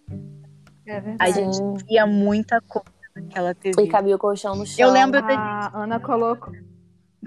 É 0.87 0.97
A 0.97 1.01
verdade. 1.01 1.33
gente 1.35 1.57
Sim. 1.57 1.75
via 1.88 2.07
muita 2.07 2.61
coisa 2.61 2.87
naquela 3.14 3.55
TV. 3.55 3.83
E 3.83 3.88
cabia 3.88 4.14
o 4.14 4.19
colchão 4.19 4.55
no 4.55 4.64
chão. 4.64 4.87
Eu 4.87 4.92
lembro 4.92 5.21
da. 5.21 5.35
A 5.35 5.83
Ana 5.83 5.99
colocou. 5.99 6.53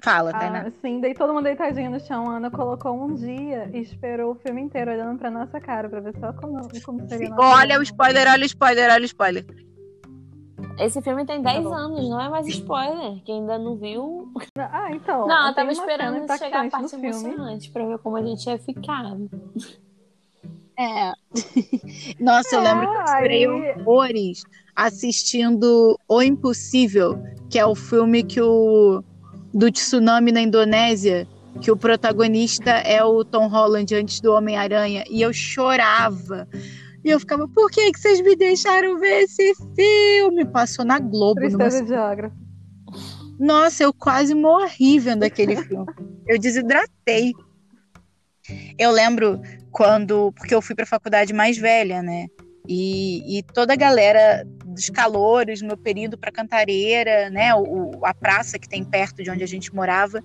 Fala, 0.03 0.31
Tainá. 0.31 0.65
Ah, 0.67 0.71
sim, 0.81 1.01
daí 1.01 1.13
todo 1.13 1.33
mundo 1.33 1.43
deitadinho 1.43 1.91
no 1.91 1.99
chão. 1.99 2.29
A 2.29 2.37
Ana 2.37 2.49
colocou 2.51 2.93
um 2.93 3.13
dia 3.15 3.69
e 3.73 3.79
esperou 3.79 4.31
o 4.31 4.35
filme 4.35 4.61
inteiro 4.61 4.91
olhando 4.91 5.17
pra 5.19 5.29
nossa 5.31 5.59
cara 5.59 5.89
pra 5.89 5.99
ver 5.99 6.15
só 6.19 6.31
como, 6.33 6.59
como 6.83 7.07
seria 7.09 7.29
Olha 7.37 7.65
o 7.65 7.67
reação. 7.67 7.83
spoiler, 7.83 8.27
olha 8.31 8.43
o 8.43 8.45
spoiler, 8.45 8.91
olha 8.91 9.01
o 9.01 9.05
spoiler. 9.05 9.45
Esse 10.77 11.01
filme 11.01 11.25
tem 11.25 11.41
10 11.41 11.63
bom. 11.63 11.73
anos, 11.73 12.09
não 12.09 12.21
é 12.21 12.29
mais 12.29 12.47
spoiler. 12.47 13.21
Quem 13.25 13.41
ainda 13.41 13.57
não 13.57 13.75
viu. 13.75 14.31
Ah, 14.57 14.89
então. 14.93 15.27
Não, 15.27 15.47
eu 15.49 15.53
tava 15.55 15.71
esperando 15.71 16.25
chegar 16.37 16.65
a 16.65 16.69
parte 16.69 16.95
emocionante 16.95 17.69
pra 17.71 17.85
ver 17.85 17.97
como 17.99 18.15
a 18.15 18.23
gente 18.23 18.45
ia 18.49 18.57
ficar. 18.57 19.05
É. 20.77 21.11
Nossa, 22.23 22.55
eu 22.55 22.61
lembro 22.61 22.89
que 22.89 22.95
eu 22.95 23.01
É, 23.01 23.07
chorei 23.07 23.45
aí- 23.45 23.81
horrores 23.85 24.43
assistindo 24.75 25.97
O 26.07 26.21
Impossível, 26.21 27.21
que 27.49 27.59
é 27.59 27.65
o 27.65 27.75
filme 27.75 28.23
que 28.23 28.41
o 28.41 29.03
do 29.53 29.71
tsunami 29.71 30.31
na 30.31 30.41
Indonésia, 30.41 31.27
que 31.61 31.71
o 31.71 31.77
protagonista 31.77 32.71
é 32.71 33.03
o 33.03 33.23
Tom 33.23 33.47
Holland 33.47 33.93
antes 33.95 34.19
do 34.21 34.33
Homem-Aranha, 34.33 35.03
e 35.09 35.21
eu 35.21 35.33
chorava. 35.33 36.47
E 37.03 37.09
eu 37.09 37.19
ficava, 37.19 37.47
por 37.47 37.71
que, 37.71 37.91
que 37.91 37.99
vocês 37.99 38.21
me 38.21 38.35
deixaram 38.35 38.99
ver 38.99 39.23
esse 39.23 39.53
filme? 39.75 40.45
Passou 40.45 40.85
na 40.85 40.99
Globo. 40.99 41.41
numa 41.41 41.57
Tristeza 41.57 41.81
de 41.83 41.89
geógrafo. 41.89 42.35
nossa, 43.39 43.83
eu 43.83 43.93
quase 43.93 44.35
morri 44.35 44.99
vendo 44.99 45.23
aquele 45.23 45.55
filme. 45.63 45.85
Eu 46.27 46.37
desidratei. 46.37 47.33
Eu 48.77 48.91
lembro 48.91 49.41
quando. 49.71 50.31
Porque 50.33 50.53
eu 50.53 50.61
fui 50.61 50.75
pra 50.75 50.85
faculdade 50.85 51.33
mais 51.33 51.57
velha, 51.57 52.01
né? 52.01 52.27
E, 52.67 53.39
e 53.39 53.43
toda 53.43 53.73
a 53.73 53.75
galera 53.75 54.45
dos 54.79 54.89
calores, 54.89 55.61
no 55.61 55.67
meu 55.67 55.77
período 55.77 56.17
para 56.17 56.31
Cantareira, 56.31 57.29
né? 57.29 57.53
O, 57.53 57.99
a 58.03 58.13
praça 58.13 58.57
que 58.57 58.67
tem 58.67 58.83
perto 58.83 59.21
de 59.21 59.29
onde 59.29 59.43
a 59.43 59.47
gente 59.47 59.75
morava. 59.75 60.23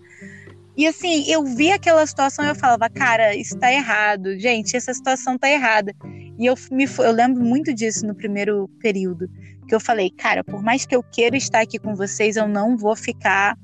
E 0.77 0.87
assim, 0.87 1.25
eu 1.31 1.45
vi 1.45 1.71
aquela 1.71 2.05
situação 2.07 2.45
e 2.45 2.49
eu 2.49 2.55
falava, 2.55 2.89
cara, 2.89 3.35
isso 3.35 3.57
tá 3.59 3.73
errado. 3.73 4.39
Gente, 4.39 4.77
essa 4.77 4.93
situação 4.93 5.39
tá 5.39 5.49
errada. 5.49 5.95
E 6.39 6.47
eu, 6.47 6.55
me, 6.71 6.85
eu 6.99 7.13
lembro 7.13 7.45
muito 7.45 7.73
disso 7.73 8.07
no 8.07 8.15
primeiro 8.15 8.69
período. 8.81 9.29
Que 9.69 9.75
eu 9.75 9.81
falei, 9.81 10.11
cara, 10.11 10.43
por 10.43 10.63
mais 10.63 10.85
que 10.85 10.95
eu 10.95 11.03
queira 11.03 11.37
estar 11.37 11.61
aqui 11.61 11.79
com 11.79 11.95
vocês, 11.95 12.37
eu 12.37 12.49
não 12.49 12.77
vou 12.77 12.97
ficar 12.97 13.57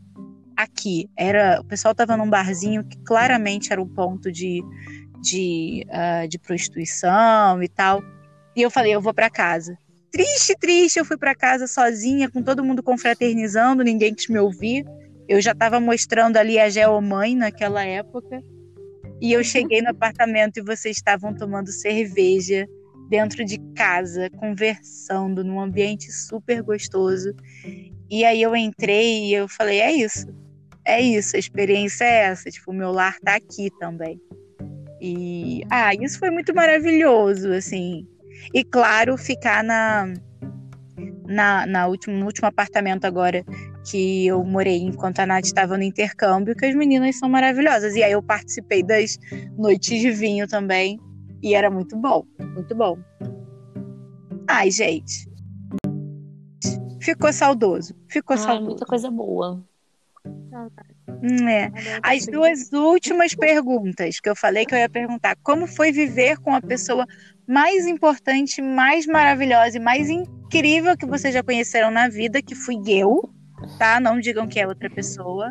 aqui. 0.56 1.08
Era, 1.16 1.60
o 1.60 1.64
pessoal 1.64 1.94
tava 1.94 2.16
num 2.16 2.30
barzinho 2.30 2.84
que 2.84 2.96
claramente 2.98 3.72
era 3.72 3.82
um 3.82 3.88
ponto 3.88 4.30
de, 4.30 4.62
de, 5.20 5.84
ah, 5.90 6.26
de 6.26 6.38
prostituição 6.38 7.62
e 7.62 7.68
tal. 7.68 8.02
E 8.54 8.62
eu 8.62 8.70
falei, 8.70 8.94
eu 8.94 9.00
vou 9.00 9.12
para 9.12 9.28
casa. 9.28 9.76
Triste, 10.10 10.56
triste, 10.58 10.98
eu 10.98 11.04
fui 11.04 11.16
para 11.16 11.34
casa 11.34 11.66
sozinha, 11.66 12.30
com 12.30 12.42
todo 12.42 12.64
mundo 12.64 12.82
confraternizando, 12.82 13.84
ninguém 13.84 14.14
quis 14.14 14.28
me 14.28 14.38
ouvir. 14.38 14.84
Eu 15.28 15.40
já 15.40 15.52
estava 15.52 15.78
mostrando 15.78 16.36
ali 16.36 16.58
a 16.58 16.68
Geomãe 16.68 17.36
naquela 17.36 17.84
época. 17.84 18.42
E 19.20 19.32
eu 19.32 19.44
cheguei 19.44 19.82
no 19.82 19.90
apartamento 19.90 20.56
e 20.56 20.62
vocês 20.62 20.96
estavam 20.96 21.34
tomando 21.34 21.70
cerveja 21.70 22.66
dentro 23.08 23.44
de 23.44 23.58
casa, 23.74 24.30
conversando 24.30 25.44
num 25.44 25.60
ambiente 25.60 26.10
super 26.10 26.62
gostoso. 26.62 27.34
E 28.10 28.24
aí 28.24 28.42
eu 28.42 28.56
entrei 28.56 29.26
e 29.26 29.34
eu 29.34 29.46
falei, 29.48 29.80
é 29.80 29.92
isso. 29.92 30.26
É 30.84 31.00
isso, 31.00 31.36
a 31.36 31.38
experiência 31.38 32.04
é 32.04 32.24
essa, 32.24 32.50
tipo, 32.50 32.70
o 32.70 32.74
meu 32.74 32.90
lar 32.90 33.16
tá 33.20 33.36
aqui 33.36 33.68
também. 33.78 34.20
E 35.00 35.62
ah, 35.70 35.94
isso 35.94 36.18
foi 36.18 36.30
muito 36.30 36.54
maravilhoso, 36.54 37.52
assim. 37.52 38.06
E 38.54 38.64
claro, 38.64 39.16
ficar 39.16 39.62
na 39.62 40.12
na, 41.26 41.64
na 41.64 41.86
último, 41.86 42.16
no 42.16 42.26
último 42.26 42.48
apartamento 42.48 43.04
agora 43.04 43.44
que 43.88 44.26
eu 44.26 44.42
morei 44.44 44.78
enquanto 44.78 45.20
a 45.20 45.26
Nath 45.26 45.44
estava 45.44 45.76
no 45.76 45.84
intercâmbio, 45.84 46.56
que 46.56 46.66
as 46.66 46.74
meninas 46.74 47.18
são 47.18 47.28
maravilhosas. 47.28 47.94
E 47.94 48.02
aí 48.02 48.12
eu 48.12 48.22
participei 48.22 48.82
das 48.82 49.16
noites 49.56 50.00
de 50.00 50.10
vinho 50.10 50.46
também. 50.48 50.98
E 51.42 51.54
era 51.54 51.70
muito 51.70 51.96
bom, 51.96 52.24
muito 52.54 52.74
bom. 52.74 52.98
Ai, 54.48 54.70
gente. 54.70 55.30
Ficou 57.00 57.32
saudoso. 57.32 57.94
Ficou 58.08 58.34
Ah, 58.34 58.38
saudoso. 58.38 58.66
muita 58.66 58.84
coisa 58.84 59.10
boa. 59.10 59.64
É. 61.48 61.70
As 62.02 62.26
duas 62.26 62.72
últimas 62.72 63.34
perguntas 63.34 64.20
que 64.20 64.28
eu 64.28 64.36
falei 64.36 64.66
que 64.66 64.74
eu 64.74 64.78
ia 64.78 64.88
perguntar. 64.88 65.36
Como 65.42 65.66
foi 65.66 65.92
viver 65.92 66.38
com 66.38 66.54
a 66.54 66.60
pessoa 66.60 67.06
mais 67.50 67.84
importante, 67.84 68.62
mais 68.62 69.06
maravilhosa 69.06 69.76
e 69.76 69.80
mais 69.80 70.08
incrível 70.08 70.96
que 70.96 71.04
vocês 71.04 71.34
já 71.34 71.42
conheceram 71.42 71.90
na 71.90 72.08
vida, 72.08 72.40
que 72.40 72.54
fui 72.54 72.76
eu, 72.86 73.28
tá? 73.76 73.98
Não 73.98 74.20
digam 74.20 74.46
que 74.46 74.60
é 74.60 74.66
outra 74.68 74.88
pessoa. 74.88 75.50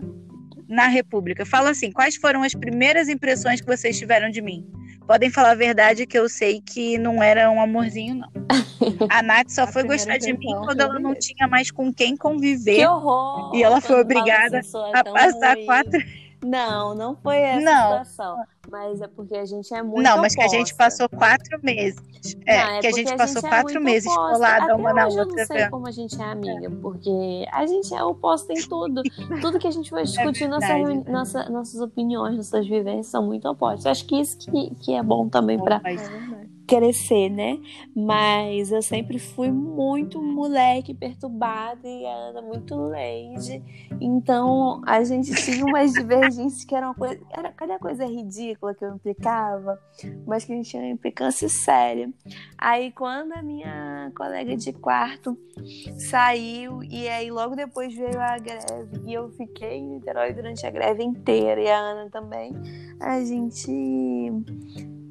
Na 0.66 0.88
República. 0.88 1.46
Fala 1.48 1.72
assim, 1.72 1.92
quais 1.92 2.16
foram 2.16 2.44
as 2.44 2.54
primeiras 2.54 3.10
impressões 3.10 3.60
que 3.60 3.66
vocês 3.66 3.98
tiveram 3.98 4.30
de 4.30 4.40
mim? 4.40 4.66
Podem 5.08 5.30
falar 5.32 5.52
a 5.52 5.56
verdade 5.56 6.06
que 6.06 6.18
eu 6.18 6.30
sei 6.30 6.62
que 6.62 6.98
não 7.00 7.22
era 7.24 7.50
um 7.50 7.60
amorzinho, 7.60 8.16
não. 8.16 8.30
A 9.10 9.22
Nath 9.24 9.50
só 9.50 9.64
A 9.64 9.68
foi 9.68 9.84
gostar 9.84 10.18
de 10.18 10.32
mim 10.32 10.54
quando 10.64 10.82
ela 10.82 11.00
não 11.00 11.16
tinha 11.16 11.48
mais 11.48 11.72
com 11.72 11.92
quem 11.92 12.16
conviver 12.16 12.76
Que 12.76 12.86
horror! 12.86 13.56
E 13.56 13.64
ela 13.64 13.82
foi 13.82 14.00
obrigada 14.02 14.60
assim, 14.60 14.70
"Sou 14.70 14.86
a 14.94 15.04
tão 15.04 15.14
passar 15.14 15.56
ruim". 15.56 15.66
quatro 15.66 16.04
Não, 16.46 16.96
não 16.96 17.16
foi 17.18 17.38
essa 17.38 17.66
Não. 17.66 17.82
situação. 18.06 18.38
Mas 18.70 19.02
é 19.02 19.08
porque 19.08 19.36
a 19.36 19.46
gente 19.46 19.74
é 19.74 19.82
muito 19.82 20.04
Não, 20.04 20.18
mas 20.18 20.36
que 20.36 20.42
a 20.42 20.48
gente 20.48 20.74
oposta. 20.74 21.08
passou 21.08 21.10
quatro 21.10 21.60
meses. 21.64 22.00
É, 22.46 22.58
Não, 22.74 22.80
que 22.82 22.88
a 22.88 22.92
gente 22.92 23.16
passou 23.16 23.40
é 23.40 23.50
quatro 23.50 23.74
muito 23.74 23.86
meses 23.86 24.12
oposta. 24.12 24.34
colada 24.34 24.64
Até 24.66 24.76
uma 24.76 24.94
na 24.94 25.08
hoje 25.08 25.16
Eu 25.18 25.22
outra. 25.24 25.38
não 25.38 25.46
sei 25.48 25.58
vendo. 25.58 25.70
como 25.72 25.88
a 25.88 25.92
gente 25.92 26.22
é 26.22 26.26
amiga, 26.26 26.70
porque 26.82 27.46
a 27.52 27.66
gente 27.66 27.94
é 27.96 28.04
oposta 28.04 28.52
em 28.54 28.62
tudo. 28.68 29.02
tudo 29.42 29.58
que 29.60 29.68
a 29.68 29.72
gente 29.72 29.90
vai 29.92 30.04
discutir, 30.04 30.48
nossa, 30.48 30.66
É 30.66 30.76
verdade. 30.76 30.94
reuni- 30.94 31.10
nossa- 31.12 31.50
nossas 31.50 31.80
opiniões, 31.82 32.36
nossas 32.36 32.68
vivências 32.68 33.08
são 33.08 33.26
muito 33.26 33.48
opostas. 33.48 33.86
Acho 33.86 34.06
que 34.06 34.20
isso 34.20 34.38
que, 34.38 34.76
que 34.76 34.94
é 34.94 35.02
bom 35.02 35.30
também 35.30 35.58
pra 35.58 35.80
Mas- 35.84 36.02
É 36.10 36.50
crescer, 36.70 37.30
né? 37.32 37.58
Mas 37.96 38.72
eu 38.72 38.82
sempre 38.84 39.18
fui 39.18 39.50
muito 39.50 40.22
moleque 40.22 40.94
perturbada 40.94 41.88
e 41.88 42.06
a 42.06 42.14
Ana 42.14 42.44
muito 42.44 42.76
lady. 42.76 43.64
Então 44.00 44.80
a 44.86 45.04
gente 45.04 45.34
tinha 45.34 45.66
umas 45.66 45.92
divergências 45.94 46.64
que 46.64 46.76
eram 46.76 46.90
uma 46.90 46.94
coisa. 46.94 47.20
Era 47.32 47.52
cada 47.52 47.80
coisa 47.80 48.06
ridícula 48.06 48.59
que 48.78 48.84
eu 48.84 48.96
implicava, 48.96 49.80
mas 50.26 50.46
que 50.46 50.52
a 50.52 50.56
gente 50.56 50.70
tinha 50.70 50.84
uma 50.84 50.92
implicância 50.92 51.48
séria. 51.48 52.12
Aí 52.58 52.92
quando 52.92 53.34
a 53.34 53.42
minha 53.42 54.12
colega 54.16 54.56
de 54.56 54.74
quarto 54.74 55.38
saiu, 56.10 56.84
e 56.84 57.08
aí 57.08 57.32
logo 57.32 57.56
depois 57.56 57.94
veio 57.96 58.20
a 58.20 58.38
greve, 58.38 59.02
e 59.06 59.14
eu 59.14 59.30
fiquei 59.32 59.78
em 59.78 59.88
Niterói 59.88 60.34
durante 60.34 60.66
a 60.66 60.72
greve 60.72 61.04
inteira, 61.04 61.62
e 61.62 61.70
a 61.70 61.78
Ana 61.78 62.10
também, 62.10 62.54
a 63.00 63.24
gente 63.24 64.32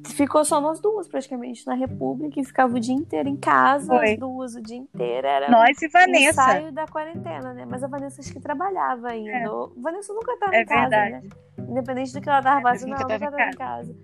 ficou 0.07 0.43
só 0.45 0.59
nós 0.61 0.79
duas 0.79 1.07
praticamente 1.07 1.65
na 1.67 1.73
República 1.73 2.39
e 2.39 2.43
ficava 2.45 2.75
o 2.75 2.79
dia 2.79 2.93
inteiro 2.95 3.27
em 3.29 3.35
casa, 3.37 3.87
Foi. 3.87 4.13
as 4.13 4.19
duas 4.19 4.55
o 4.55 4.61
dia 4.61 4.77
inteiro. 4.77 5.27
Era 5.27 5.49
Nós 5.49 5.81
e 5.81 5.87
o 5.87 5.91
Vanessa. 5.91 6.29
ensaio 6.41 6.71
da 6.71 6.85
quarentena, 6.87 7.53
né? 7.53 7.65
Mas 7.65 7.83
a 7.83 7.87
Vanessa 7.87 8.21
acho 8.21 8.31
que 8.33 8.39
trabalhava 8.39 9.09
ainda. 9.09 9.51
O- 9.53 9.73
Vanessa 9.77 10.13
nunca 10.13 10.37
tava 10.37 10.55
É 10.55 10.61
em 10.61 10.65
casa, 10.65 10.89
verdade. 10.89 11.11
né? 11.11 11.29
Independente 11.69 12.13
do 12.13 12.21
que 12.21 12.29
ela 12.29 12.41
tava 12.41 12.61
fazendo, 12.61 12.89
nunca 12.91 13.03
ela 13.03 13.13
nunca 13.19 13.31
tava 13.31 13.49
em 13.49 13.55
casa. 13.55 13.95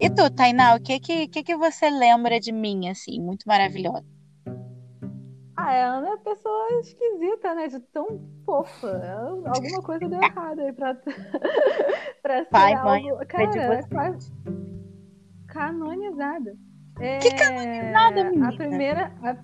E 0.00 0.08
tu, 0.08 0.30
Tainá, 0.34 0.74
o 0.74 0.80
que 0.80 0.98
que, 0.98 1.28
que 1.28 1.42
que 1.42 1.56
você 1.56 1.90
lembra 1.90 2.40
de 2.40 2.52
mim, 2.52 2.88
assim, 2.88 3.20
muito 3.20 3.44
maravilhosa? 3.46 4.04
Ah, 5.56 5.72
a 5.72 5.86
Ana 5.98 6.14
é 6.14 6.16
pessoa 6.16 6.68
esquisita, 6.80 7.54
né? 7.54 7.68
De 7.68 7.78
tão 7.80 8.18
fofa. 8.46 8.88
Ela- 8.88 9.50
Alguma 9.54 9.82
coisa 9.82 10.08
deu 10.08 10.22
errado 10.22 10.58
aí 10.60 10.72
pra, 10.72 10.94
pra 12.22 12.38
ser 12.38 12.50
Pai, 12.50 12.72
algo... 12.72 12.88
mãe, 12.88 13.26
Cara, 13.28 13.82
de 15.50 15.56
é 15.58 15.60
canonizada. 15.60 16.56
Que 17.20 17.34
canonizada, 17.34 18.24
menina? 18.24 18.48
A 18.48 18.52
primeira... 18.52 19.12
a- 19.22 19.36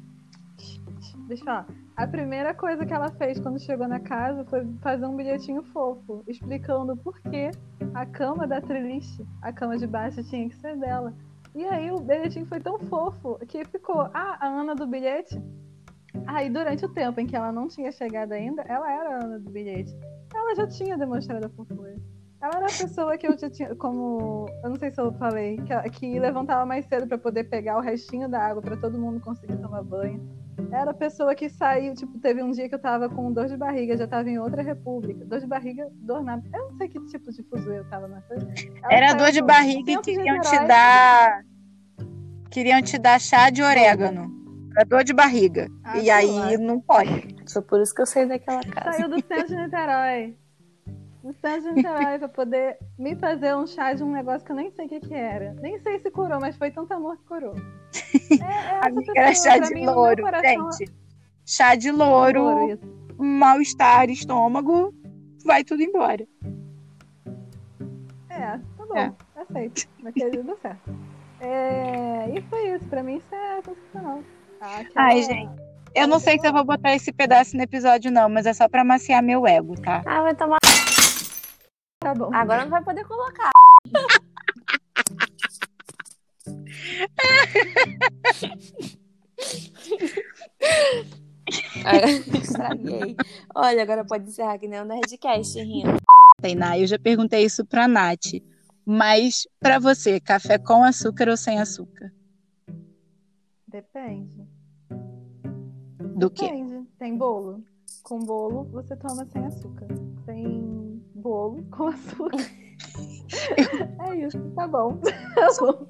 Deixa 1.27 1.42
eu 1.42 1.45
falar. 1.45 1.66
A 1.97 2.07
primeira 2.07 2.55
coisa 2.55 2.85
que 2.85 2.92
ela 2.92 3.11
fez 3.12 3.40
quando 3.40 3.59
chegou 3.59 3.88
na 3.88 3.99
casa 3.99 4.45
foi 4.45 4.66
fazer 4.83 5.07
um 5.07 5.16
bilhetinho 5.16 5.62
fofo, 5.62 6.23
explicando 6.29 6.95
por 6.97 7.19
que 7.23 7.51
a 7.95 8.05
cama 8.05 8.47
da 8.47 8.61
triliche, 8.61 9.27
a 9.40 9.51
cama 9.53 9.79
de 9.79 9.87
baixo, 9.87 10.23
tinha 10.23 10.49
que 10.49 10.55
ser 10.57 10.77
dela. 10.77 11.14
E 11.55 11.64
aí 11.64 11.90
o 11.90 11.99
bilhetinho 11.99 12.45
foi 12.47 12.61
tão 12.61 12.79
fofo 12.79 13.38
que 13.49 13.64
ficou, 13.64 14.03
ah, 14.12 14.37
a 14.40 14.47
Ana 14.47 14.75
do 14.75 14.87
bilhete. 14.87 15.40
Aí 16.27 16.51
durante 16.51 16.85
o 16.85 16.88
tempo 16.88 17.19
em 17.19 17.27
que 17.27 17.35
ela 17.35 17.51
não 17.51 17.66
tinha 17.66 17.90
chegado 17.90 18.33
ainda, 18.33 18.62
ela 18.62 18.92
era 18.92 19.16
a 19.16 19.25
Ana 19.25 19.38
do 19.38 19.51
bilhete. 19.51 19.97
Ela 20.35 20.55
já 20.55 20.66
tinha 20.66 20.99
demonstrado 20.99 21.47
a 21.47 21.49
fofura. 21.49 21.97
Ela 22.47 22.59
era 22.59 22.67
a 22.67 22.79
pessoa 22.79 23.19
que 23.19 23.27
eu 23.27 23.37
já 23.37 23.51
tinha, 23.51 23.75
como, 23.75 24.47
eu 24.63 24.71
não 24.71 24.77
sei 24.77 24.93
se 24.93 25.01
eu 25.01 25.13
falei, 25.15 25.57
que, 25.57 25.91
que 25.91 26.19
levantava 26.21 26.65
mais 26.65 26.87
cedo 26.87 27.05
pra 27.05 27.19
poder 27.19 27.43
pegar 27.45 27.77
o 27.77 27.81
restinho 27.81 28.29
da 28.29 28.41
água 28.41 28.63
pra 28.63 28.77
todo 28.77 28.97
mundo 28.97 29.19
conseguir 29.19 29.57
tomar 29.57 29.83
banho. 29.83 30.25
Era 30.71 30.93
a 30.93 30.95
pessoa 30.95 31.35
que 31.35 31.49
saiu, 31.49 31.93
tipo, 31.95 32.21
teve 32.21 32.45
um 32.45 32.53
dia 32.53 32.69
que 32.69 32.75
eu 32.77 32.79
tava 32.79 33.09
com 33.09 33.33
dor 33.33 33.49
de 33.49 33.57
barriga, 33.57 33.97
já 33.97 34.07
tava 34.07 34.31
em 34.31 34.39
outra 34.39 34.63
república. 34.63 35.25
Dor 35.25 35.41
de 35.41 35.47
barriga, 35.47 35.89
dor 35.93 36.23
na. 36.23 36.41
Eu 36.55 36.71
não 36.71 36.77
sei 36.79 36.89
que 36.89 37.01
tipo 37.07 37.33
de 37.33 37.43
fuso 37.43 37.69
eu 37.69 37.85
tava 37.91 38.07
na 38.07 38.21
coisa. 38.23 38.49
Era 38.89 39.13
dor 39.13 39.33
de 39.33 39.43
barriga 39.43 39.91
e 39.91 39.99
queriam 39.99 40.41
te 40.41 40.59
dar. 40.67 41.45
Queriam 42.49 42.81
te 42.81 42.97
dar 42.97 43.21
chá 43.21 43.51
de 43.51 43.61
orégano. 43.61 44.31
pra 44.73 44.85
dor 44.85 45.03
de 45.03 45.13
barriga. 45.13 45.69
Ah, 45.83 45.99
e 45.99 46.09
aí 46.09 46.29
claro. 46.29 46.63
não 46.63 46.81
pode. 46.81 47.37
Foi 47.53 47.63
por 47.63 47.81
isso 47.83 47.93
que 47.93 48.03
eu 48.03 48.07
saí 48.07 48.27
daquela 48.27 48.61
casa. 48.63 48.93
Saiu 48.93 49.09
do 49.09 49.17
centro 49.17 49.49
de 49.49 49.57
Niterói. 49.57 50.37
De 51.33 51.73
Niterói 51.73 52.19
pra 52.19 52.29
poder 52.29 52.79
me 52.99 53.17
fazer 53.17 53.55
um 53.57 53.67
chá 53.67 53.93
de 53.93 54.03
um 54.05 54.12
negócio 54.12 54.45
que 54.47 54.53
eu 54.53 54.57
nem 54.57 54.71
sei 54.71 54.87
o 54.87 54.89
que, 54.89 55.01
que 55.01 55.15
era. 55.15 55.55
Nem 55.61 55.79
sei 55.81 55.99
se 55.99 56.11
curou, 56.11 56.39
mas 56.41 56.57
foi 56.57 56.71
tanto 56.71 56.93
amor 56.93 57.17
que 57.17 57.25
curou. 57.25 57.55
É, 58.29 58.45
é 58.45 58.79
essa 58.79 58.87
Amiga, 58.89 59.12
pessoa, 59.12 59.25
era 59.25 59.35
chá 59.35 59.59
de 59.59 59.75
mim, 59.75 59.87
louro, 59.87 60.23
coração, 60.23 60.73
gente. 60.73 60.93
Chá 61.45 61.75
de 61.77 61.91
louro, 61.93 62.43
louro, 62.43 62.79
mal-estar, 63.19 64.11
estômago, 64.11 64.93
vai 65.45 65.62
tudo 65.62 65.83
embora. 65.83 66.27
É, 68.29 68.59
tá 68.77 68.87
bom. 68.89 68.97
É. 68.97 69.12
Aceito. 69.37 69.89
Daquele 70.03 70.43
deu 70.43 70.59
certo. 70.61 70.91
É, 71.41 72.31
e 72.37 72.41
foi 72.43 72.75
isso. 72.75 72.85
Pra 72.87 73.03
mim 73.03 73.17
isso 73.17 73.35
é 73.35 73.62
sensacional. 73.62 74.21
Ah, 74.61 74.85
que 74.85 74.93
Ai, 74.97 75.19
ela- 75.21 75.23
gente. 75.33 75.67
Eu 75.95 76.07
não 76.07 76.19
sei 76.19 76.39
se 76.39 76.47
eu 76.47 76.53
vou 76.53 76.62
botar 76.65 76.95
esse 76.95 77.11
pedaço 77.11 77.57
no 77.57 77.62
episódio, 77.62 78.11
não, 78.11 78.29
mas 78.29 78.45
é 78.45 78.53
só 78.53 78.69
pra 78.69 78.85
maciar 78.85 79.23
meu 79.23 79.47
ego, 79.47 79.81
tá? 79.81 80.03
Ah, 80.05 80.21
vai 80.23 80.35
tomar. 80.35 80.59
Tá 82.07 82.14
bom. 82.14 82.33
Agora 82.33 82.62
não 82.62 82.71
vai 82.71 82.85
poder 82.85 83.05
colocar. 83.05 83.51
Estraguei. 92.33 93.16
Olha, 93.53 93.83
agora 93.83 94.05
pode 94.05 94.29
encerrar 94.29 94.57
que 94.57 94.69
nem 94.69 94.81
o 94.81 94.85
Nerdcast 94.85 95.61
rindo. 95.61 95.97
Tainá, 96.40 96.79
eu 96.79 96.87
já 96.87 96.97
perguntei 96.97 97.45
isso 97.45 97.64
pra 97.64 97.88
Nath. 97.88 98.40
Mas 98.85 99.49
pra 99.59 99.81
você, 99.81 100.21
café 100.21 100.59
com 100.59 100.85
açúcar 100.85 101.29
ou 101.29 101.37
sem 101.37 101.59
açúcar? 101.59 102.12
Depende. 103.66 104.47
Do 106.14 106.31
quê? 106.31 106.45
Depende. 106.45 106.87
Tem 107.01 107.16
bolo. 107.16 107.64
Com 108.05 108.21
bolo, 108.21 108.62
você 108.71 108.95
toma 108.95 109.27
sem 109.27 109.45
açúcar. 109.45 109.88
Sem 110.25 110.86
bolo, 111.27 111.65
com 111.71 111.89
açúcar. 111.89 112.39
é 114.07 114.27
isso, 114.27 114.39
tá 114.55 114.69
bom. 114.69 115.01
Tá 115.35 115.49
bom. 115.61 115.87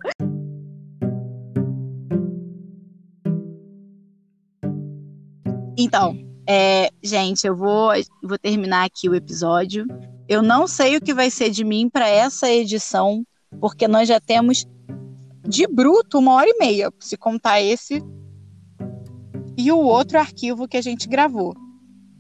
Então, 5.79 6.17
é, 6.49 6.91
gente, 7.03 7.47
eu 7.47 7.55
vou, 7.55 7.91
vou 8.23 8.39
terminar 8.39 8.87
aqui 8.87 9.09
o 9.09 9.15
episódio. 9.15 9.87
Eu 10.27 10.43
não 10.43 10.67
sei 10.67 10.97
o 10.97 11.01
que 11.01 11.13
vai 11.13 11.31
ser 11.31 11.51
de 11.51 11.63
mim 11.65 11.89
para 11.89 12.09
essa 12.09 12.51
edição, 12.51 13.23
porque 13.61 13.87
nós 13.87 14.09
já 14.09 14.19
temos 14.19 14.67
de 15.47 15.67
bruto 15.67 16.19
uma 16.19 16.35
hora 16.35 16.49
e 16.49 16.59
meia, 16.59 16.91
se 16.99 17.17
contar 17.17 17.61
esse 17.61 18.03
e 19.57 19.71
o 19.71 19.79
outro 19.79 20.19
arquivo 20.19 20.67
que 20.67 20.77
a 20.77 20.83
gente 20.83 21.09
gravou. 21.09 21.55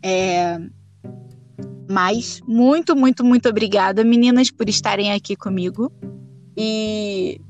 É, 0.02 0.59
Mas 1.88 2.40
muito, 2.46 2.96
muito, 2.96 3.25
muito 3.25 3.49
obrigada, 3.49 4.05
meninas, 4.05 4.51
por 4.51 4.68
estarem 4.68 5.12
aqui 5.12 5.37
comigo. 5.37 5.92
E 6.57 7.40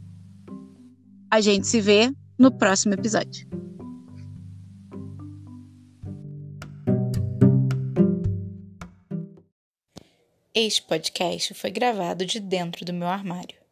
a 1.30 1.40
gente 1.40 1.66
se 1.66 1.80
vê 1.80 2.12
no 2.38 2.50
próximo 2.50 2.94
episódio. 2.94 3.46
Este 10.54 10.82
podcast 10.82 11.52
foi 11.52 11.70
gravado 11.70 12.24
de 12.24 12.40
dentro 12.40 12.84
do 12.84 12.92
meu 12.92 13.08
armário. 13.08 13.65